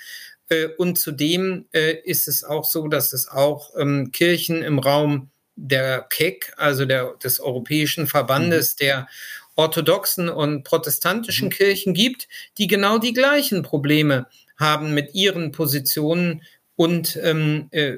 Äh, 0.49 0.69
und 0.77 0.99
zudem 0.99 1.67
äh, 1.73 1.97
ist 2.05 2.29
es 2.29 2.45
auch 2.45 2.65
so, 2.65 2.89
dass 2.89 3.13
es 3.13 3.29
auch 3.29 3.73
ähm, 3.77 4.11
Kirchen 4.13 4.63
im 4.63 4.79
Raum 4.79 5.31
der 5.57 6.03
KEC, 6.09 6.53
also 6.57 6.85
der, 6.85 7.15
des 7.23 7.41
Europäischen 7.41 8.07
Verbandes 8.07 8.75
mhm. 8.75 8.85
der 8.85 9.09
orthodoxen 9.57 10.29
und 10.29 10.63
protestantischen 10.63 11.49
mhm. 11.49 11.53
Kirchen 11.53 11.95
gibt, 11.95 12.29
die 12.59 12.69
genau 12.69 12.99
die 12.99 13.13
gleichen 13.13 13.63
Probleme 13.63 14.27
haben 14.57 14.95
mit 14.95 15.15
ihren 15.15 15.53
Positionen 15.53 16.43
und 16.77 17.19
ähm, 17.23 17.69
äh, 17.73 17.97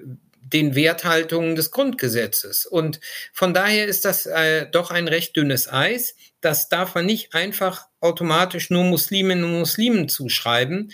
den 0.52 0.74
Werthaltungen 0.74 1.56
des 1.56 1.70
Grundgesetzes. 1.70 2.66
Und 2.66 3.00
von 3.32 3.54
daher 3.54 3.86
ist 3.86 4.04
das 4.04 4.26
äh, 4.26 4.66
doch 4.70 4.90
ein 4.90 5.08
recht 5.08 5.36
dünnes 5.36 5.70
Eis. 5.70 6.14
Das 6.40 6.68
darf 6.68 6.94
man 6.94 7.06
nicht 7.06 7.34
einfach 7.34 7.86
automatisch 8.00 8.70
nur 8.70 8.84
Musliminnen 8.84 9.44
und 9.44 9.58
Muslimen 9.58 10.08
zuschreiben. 10.08 10.92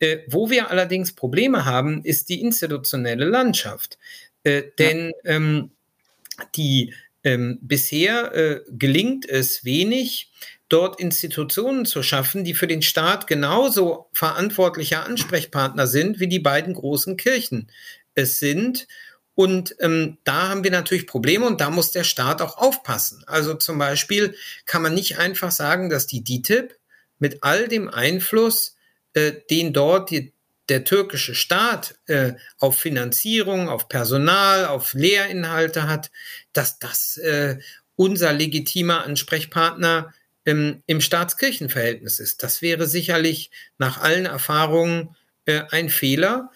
Äh, 0.00 0.18
wo 0.28 0.50
wir 0.50 0.70
allerdings 0.70 1.14
Probleme 1.14 1.64
haben, 1.64 2.04
ist 2.04 2.28
die 2.28 2.40
institutionelle 2.40 3.24
Landschaft. 3.24 3.98
Äh, 4.44 4.64
denn 4.78 5.12
ähm, 5.24 5.70
die 6.54 6.94
ähm, 7.24 7.58
bisher 7.60 8.34
äh, 8.34 8.60
gelingt 8.70 9.28
es 9.28 9.64
wenig, 9.64 10.30
dort 10.68 11.00
Institutionen 11.00 11.86
zu 11.86 12.02
schaffen, 12.02 12.44
die 12.44 12.54
für 12.54 12.66
den 12.66 12.82
Staat 12.82 13.26
genauso 13.26 14.08
verantwortlicher 14.12 15.04
Ansprechpartner 15.04 15.86
sind 15.86 16.20
wie 16.20 16.28
die 16.28 16.40
beiden 16.40 16.74
großen 16.74 17.16
Kirchen 17.16 17.70
es 18.18 18.38
sind. 18.38 18.86
Und 19.34 19.76
ähm, 19.78 20.18
da 20.24 20.48
haben 20.48 20.64
wir 20.64 20.72
natürlich 20.72 21.06
Probleme 21.06 21.46
und 21.46 21.60
da 21.60 21.70
muss 21.70 21.92
der 21.92 22.02
Staat 22.02 22.42
auch 22.42 22.58
aufpassen. 22.58 23.22
Also 23.26 23.54
zum 23.54 23.78
Beispiel 23.78 24.34
kann 24.66 24.82
man 24.82 24.94
nicht 24.94 25.18
einfach 25.18 25.52
sagen, 25.52 25.90
dass 25.90 26.08
die 26.08 26.24
DITIB 26.24 26.74
mit 27.20 27.44
all 27.44 27.68
dem 27.68 27.88
Einfluss, 27.88 28.76
äh, 29.12 29.32
den 29.48 29.72
dort 29.72 30.10
die, 30.10 30.32
der 30.68 30.82
türkische 30.82 31.36
Staat 31.36 31.94
äh, 32.06 32.32
auf 32.58 32.80
Finanzierung, 32.80 33.68
auf 33.68 33.88
Personal, 33.88 34.66
auf 34.66 34.92
Lehrinhalte 34.94 35.88
hat, 35.88 36.10
dass 36.52 36.80
das 36.80 37.16
äh, 37.18 37.58
unser 37.94 38.32
legitimer 38.32 39.04
Ansprechpartner 39.04 40.12
ähm, 40.46 40.82
im 40.86 41.00
Staatskirchenverhältnis 41.00 42.18
ist. 42.18 42.42
Das 42.42 42.60
wäre 42.60 42.86
sicherlich 42.86 43.50
nach 43.78 44.00
allen 44.00 44.26
Erfahrungen 44.26 45.14
äh, 45.44 45.62
ein 45.70 45.90
Fehler. 45.90 46.50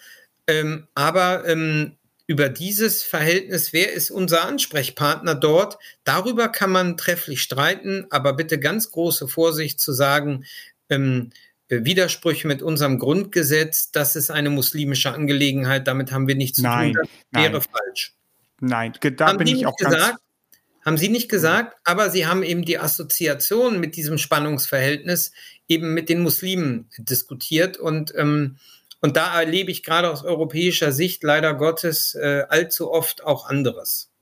Ähm, 0.47 0.87
aber 0.95 1.47
ähm, 1.47 1.97
über 2.27 2.49
dieses 2.49 3.03
Verhältnis, 3.03 3.73
wer 3.73 3.91
ist 3.91 4.11
unser 4.11 4.45
Ansprechpartner 4.45 5.35
dort, 5.35 5.77
darüber 6.03 6.49
kann 6.49 6.71
man 6.71 6.97
trefflich 6.97 7.41
streiten, 7.41 8.05
aber 8.09 8.33
bitte 8.33 8.59
ganz 8.59 8.91
große 8.91 9.27
Vorsicht 9.27 9.79
zu 9.79 9.91
sagen, 9.93 10.45
ähm, 10.89 11.31
äh, 11.69 11.83
Widersprüche 11.83 12.47
mit 12.47 12.61
unserem 12.61 12.99
Grundgesetz, 12.99 13.91
das 13.91 14.15
ist 14.15 14.31
eine 14.31 14.49
muslimische 14.49 15.13
Angelegenheit, 15.13 15.87
damit 15.87 16.11
haben 16.11 16.27
wir 16.27 16.35
nichts 16.35 16.57
zu 16.57 16.63
nein, 16.63 16.93
tun, 16.93 17.07
das 17.31 17.43
wäre 17.43 17.61
falsch. 17.61 18.13
Nein, 18.59 18.93
da 19.17 19.27
haben 19.27 19.37
bin 19.37 19.47
ich 19.47 19.65
auch 19.65 19.75
gesagt, 19.75 19.99
ganz 19.99 20.19
haben 20.85 20.97
Sie 20.97 21.09
nicht 21.09 21.29
gesagt, 21.29 21.77
aber 21.85 22.09
Sie 22.09 22.25
haben 22.25 22.43
eben 22.43 22.65
die 22.65 22.77
Assoziation 22.77 23.79
mit 23.79 23.95
diesem 23.95 24.17
Spannungsverhältnis 24.17 25.31
eben 25.67 25.93
mit 25.93 26.09
den 26.09 26.21
Muslimen 26.21 26.89
diskutiert 26.97 27.77
und 27.77 28.13
ähm, 28.15 28.57
und 29.03 29.17
da 29.17 29.37
erlebe 29.37 29.69
ich 29.69 29.83
gerade 29.83 30.09
aus 30.09 30.23
europäischer 30.23 30.93
Sicht 30.93 31.23
leider 31.23 31.53
Gottes 31.55 32.15
äh, 32.15 32.45
allzu 32.47 32.89
oft 32.89 33.25
auch 33.25 33.49
anderes. 33.49 34.13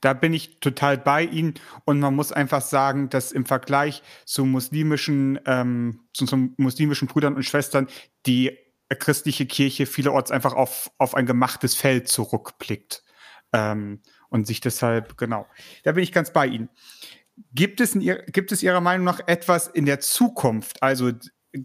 Da 0.00 0.12
bin 0.12 0.32
ich 0.32 0.60
total 0.60 0.98
bei 0.98 1.24
Ihnen 1.24 1.54
und 1.84 1.98
man 1.98 2.14
muss 2.14 2.30
einfach 2.30 2.62
sagen, 2.62 3.10
dass 3.10 3.32
im 3.32 3.44
Vergleich 3.44 4.04
zu 4.24 4.44
muslimischen, 4.44 5.40
ähm, 5.46 6.06
zu, 6.12 6.26
zu 6.26 6.50
muslimischen 6.58 7.08
Brüdern 7.08 7.34
und 7.34 7.42
Schwestern 7.42 7.88
die 8.24 8.56
christliche 9.00 9.46
Kirche 9.46 9.84
vielerorts 9.84 10.30
einfach 10.30 10.52
auf, 10.54 10.92
auf 10.98 11.16
ein 11.16 11.26
gemachtes 11.26 11.74
Feld 11.74 12.06
zurückblickt 12.06 13.02
ähm, 13.52 14.00
und 14.28 14.46
sich 14.46 14.60
deshalb, 14.60 15.18
genau, 15.18 15.48
da 15.82 15.90
bin 15.90 16.04
ich 16.04 16.12
ganz 16.12 16.32
bei 16.32 16.46
Ihnen. 16.46 16.68
Gibt 17.52 17.80
es, 17.80 17.96
in 17.96 18.00
gibt 18.28 18.52
es 18.52 18.62
Ihrer 18.62 18.80
Meinung 18.80 19.04
nach 19.04 19.18
etwas 19.26 19.66
in 19.66 19.86
der 19.86 19.98
Zukunft, 19.98 20.84
also 20.84 21.10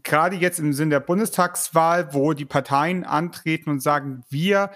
gerade 0.03 0.35
jetzt 0.35 0.59
im 0.59 0.73
Sinn 0.73 0.89
der 0.89 0.99
Bundestagswahl, 0.99 2.13
wo 2.13 2.33
die 2.33 2.45
Parteien 2.45 3.03
antreten 3.03 3.69
und 3.69 3.81
sagen, 3.81 4.23
wir 4.29 4.71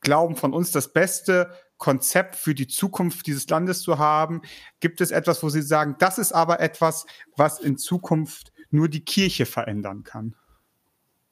glauben 0.00 0.36
von 0.36 0.52
uns 0.52 0.70
das 0.70 0.92
beste 0.92 1.50
Konzept 1.78 2.36
für 2.36 2.54
die 2.54 2.68
Zukunft 2.68 3.26
dieses 3.26 3.48
Landes 3.48 3.80
zu 3.80 3.98
haben, 3.98 4.42
gibt 4.80 5.00
es 5.00 5.10
etwas, 5.10 5.42
wo 5.42 5.48
Sie 5.48 5.62
sagen, 5.62 5.96
das 5.98 6.18
ist 6.18 6.32
aber 6.32 6.60
etwas, 6.60 7.06
was 7.36 7.58
in 7.58 7.78
Zukunft 7.78 8.52
nur 8.70 8.88
die 8.88 9.04
Kirche 9.04 9.46
verändern 9.46 10.04
kann? 10.04 10.34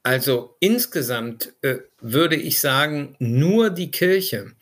Also 0.02 0.56
insgesamt 0.60 1.54
äh, 1.60 1.78
würde 2.00 2.36
ich 2.36 2.60
sagen, 2.60 3.14
nur 3.18 3.68
die 3.68 3.90
Kirche. 3.90 4.52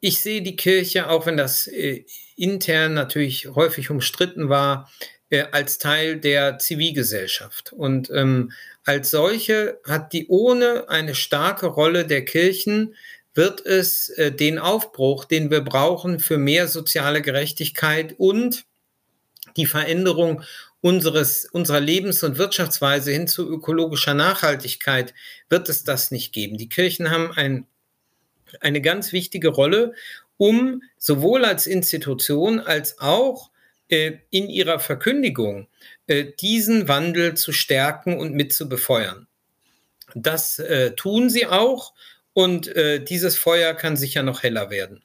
Ich 0.00 0.22
sehe 0.22 0.40
die 0.40 0.56
Kirche, 0.56 1.10
auch 1.10 1.26
wenn 1.26 1.36
das 1.36 1.66
äh, 1.66 2.06
intern 2.36 2.94
natürlich 2.94 3.48
häufig 3.54 3.90
umstritten 3.90 4.48
war, 4.48 4.90
äh, 5.30 5.44
als 5.52 5.78
Teil 5.78 6.18
der 6.18 6.58
Zivilgesellschaft. 6.58 7.72
Und 7.72 8.10
ähm, 8.10 8.52
als 8.84 9.10
solche 9.10 9.80
hat 9.84 10.12
die 10.12 10.26
ohne 10.28 10.88
eine 10.88 11.14
starke 11.14 11.66
Rolle 11.66 12.06
der 12.06 12.24
Kirchen 12.24 12.94
wird 13.34 13.64
es 13.64 14.08
äh, 14.10 14.32
den 14.32 14.58
Aufbruch, 14.58 15.24
den 15.24 15.50
wir 15.50 15.60
brauchen 15.60 16.18
für 16.20 16.36
mehr 16.36 16.68
soziale 16.68 17.22
Gerechtigkeit 17.22 18.14
und 18.18 18.64
die 19.56 19.66
Veränderung 19.66 20.42
unseres, 20.80 21.44
unserer 21.46 21.80
Lebens- 21.80 22.22
und 22.22 22.38
Wirtschaftsweise 22.38 23.12
hin 23.12 23.28
zu 23.28 23.48
ökologischer 23.48 24.14
Nachhaltigkeit, 24.14 25.14
wird 25.48 25.68
es 25.68 25.84
das 25.84 26.10
nicht 26.10 26.32
geben. 26.32 26.56
Die 26.56 26.68
Kirchen 26.68 27.10
haben 27.10 27.32
ein, 27.32 27.66
eine 28.60 28.80
ganz 28.80 29.12
wichtige 29.12 29.48
Rolle, 29.48 29.94
um 30.36 30.82
sowohl 30.96 31.44
als 31.44 31.66
Institution 31.66 32.60
als 32.60 32.98
auch 32.98 33.49
in 33.90 34.48
ihrer 34.48 34.78
Verkündigung 34.78 35.68
äh, 36.06 36.26
diesen 36.40 36.88
Wandel 36.88 37.34
zu 37.34 37.52
stärken 37.52 38.18
und 38.18 38.34
mit 38.34 38.52
zu 38.52 38.68
befeuern. 38.68 39.26
Das 40.14 40.58
äh, 40.58 40.94
tun 40.94 41.30
sie 41.30 41.46
auch 41.46 41.94
und 42.32 42.68
äh, 42.68 43.02
dieses 43.02 43.38
Feuer 43.38 43.74
kann 43.74 43.96
sicher 43.96 44.22
noch 44.22 44.42
heller 44.42 44.70
werden. 44.70 45.02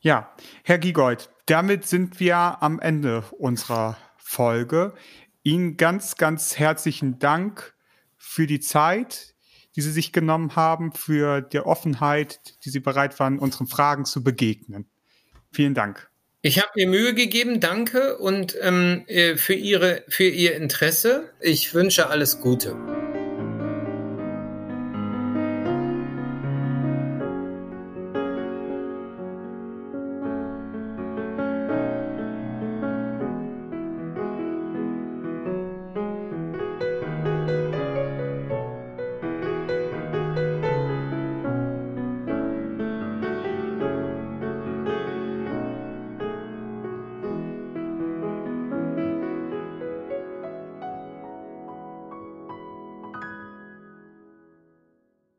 Ja, 0.00 0.34
Herr 0.62 0.78
Giegold, 0.78 1.30
damit 1.46 1.86
sind 1.86 2.20
wir 2.20 2.36
am 2.36 2.78
Ende 2.80 3.24
unserer 3.38 3.96
Folge. 4.16 4.94
Ihnen 5.42 5.76
ganz, 5.76 6.16
ganz 6.16 6.58
herzlichen 6.58 7.18
Dank 7.18 7.74
für 8.16 8.46
die 8.46 8.60
Zeit, 8.60 9.34
die 9.74 9.80
Sie 9.80 9.92
sich 9.92 10.12
genommen 10.12 10.56
haben, 10.56 10.92
für 10.92 11.40
die 11.40 11.60
Offenheit, 11.60 12.64
die 12.64 12.70
Sie 12.70 12.80
bereit 12.80 13.18
waren, 13.18 13.38
unseren 13.38 13.66
Fragen 13.66 14.04
zu 14.04 14.22
begegnen. 14.22 14.88
Vielen 15.50 15.74
Dank. 15.74 16.10
Ich 16.40 16.60
habe 16.60 16.70
mir 16.76 16.86
Mühe 16.86 17.14
gegeben, 17.14 17.58
danke 17.58 18.16
und 18.18 18.56
ähm, 18.60 19.02
äh, 19.08 19.34
für, 19.36 19.54
Ihre, 19.54 20.04
für 20.06 20.28
Ihr 20.28 20.54
Interesse. 20.54 21.30
Ich 21.40 21.74
wünsche 21.74 22.08
alles 22.10 22.40
Gute. 22.40 22.76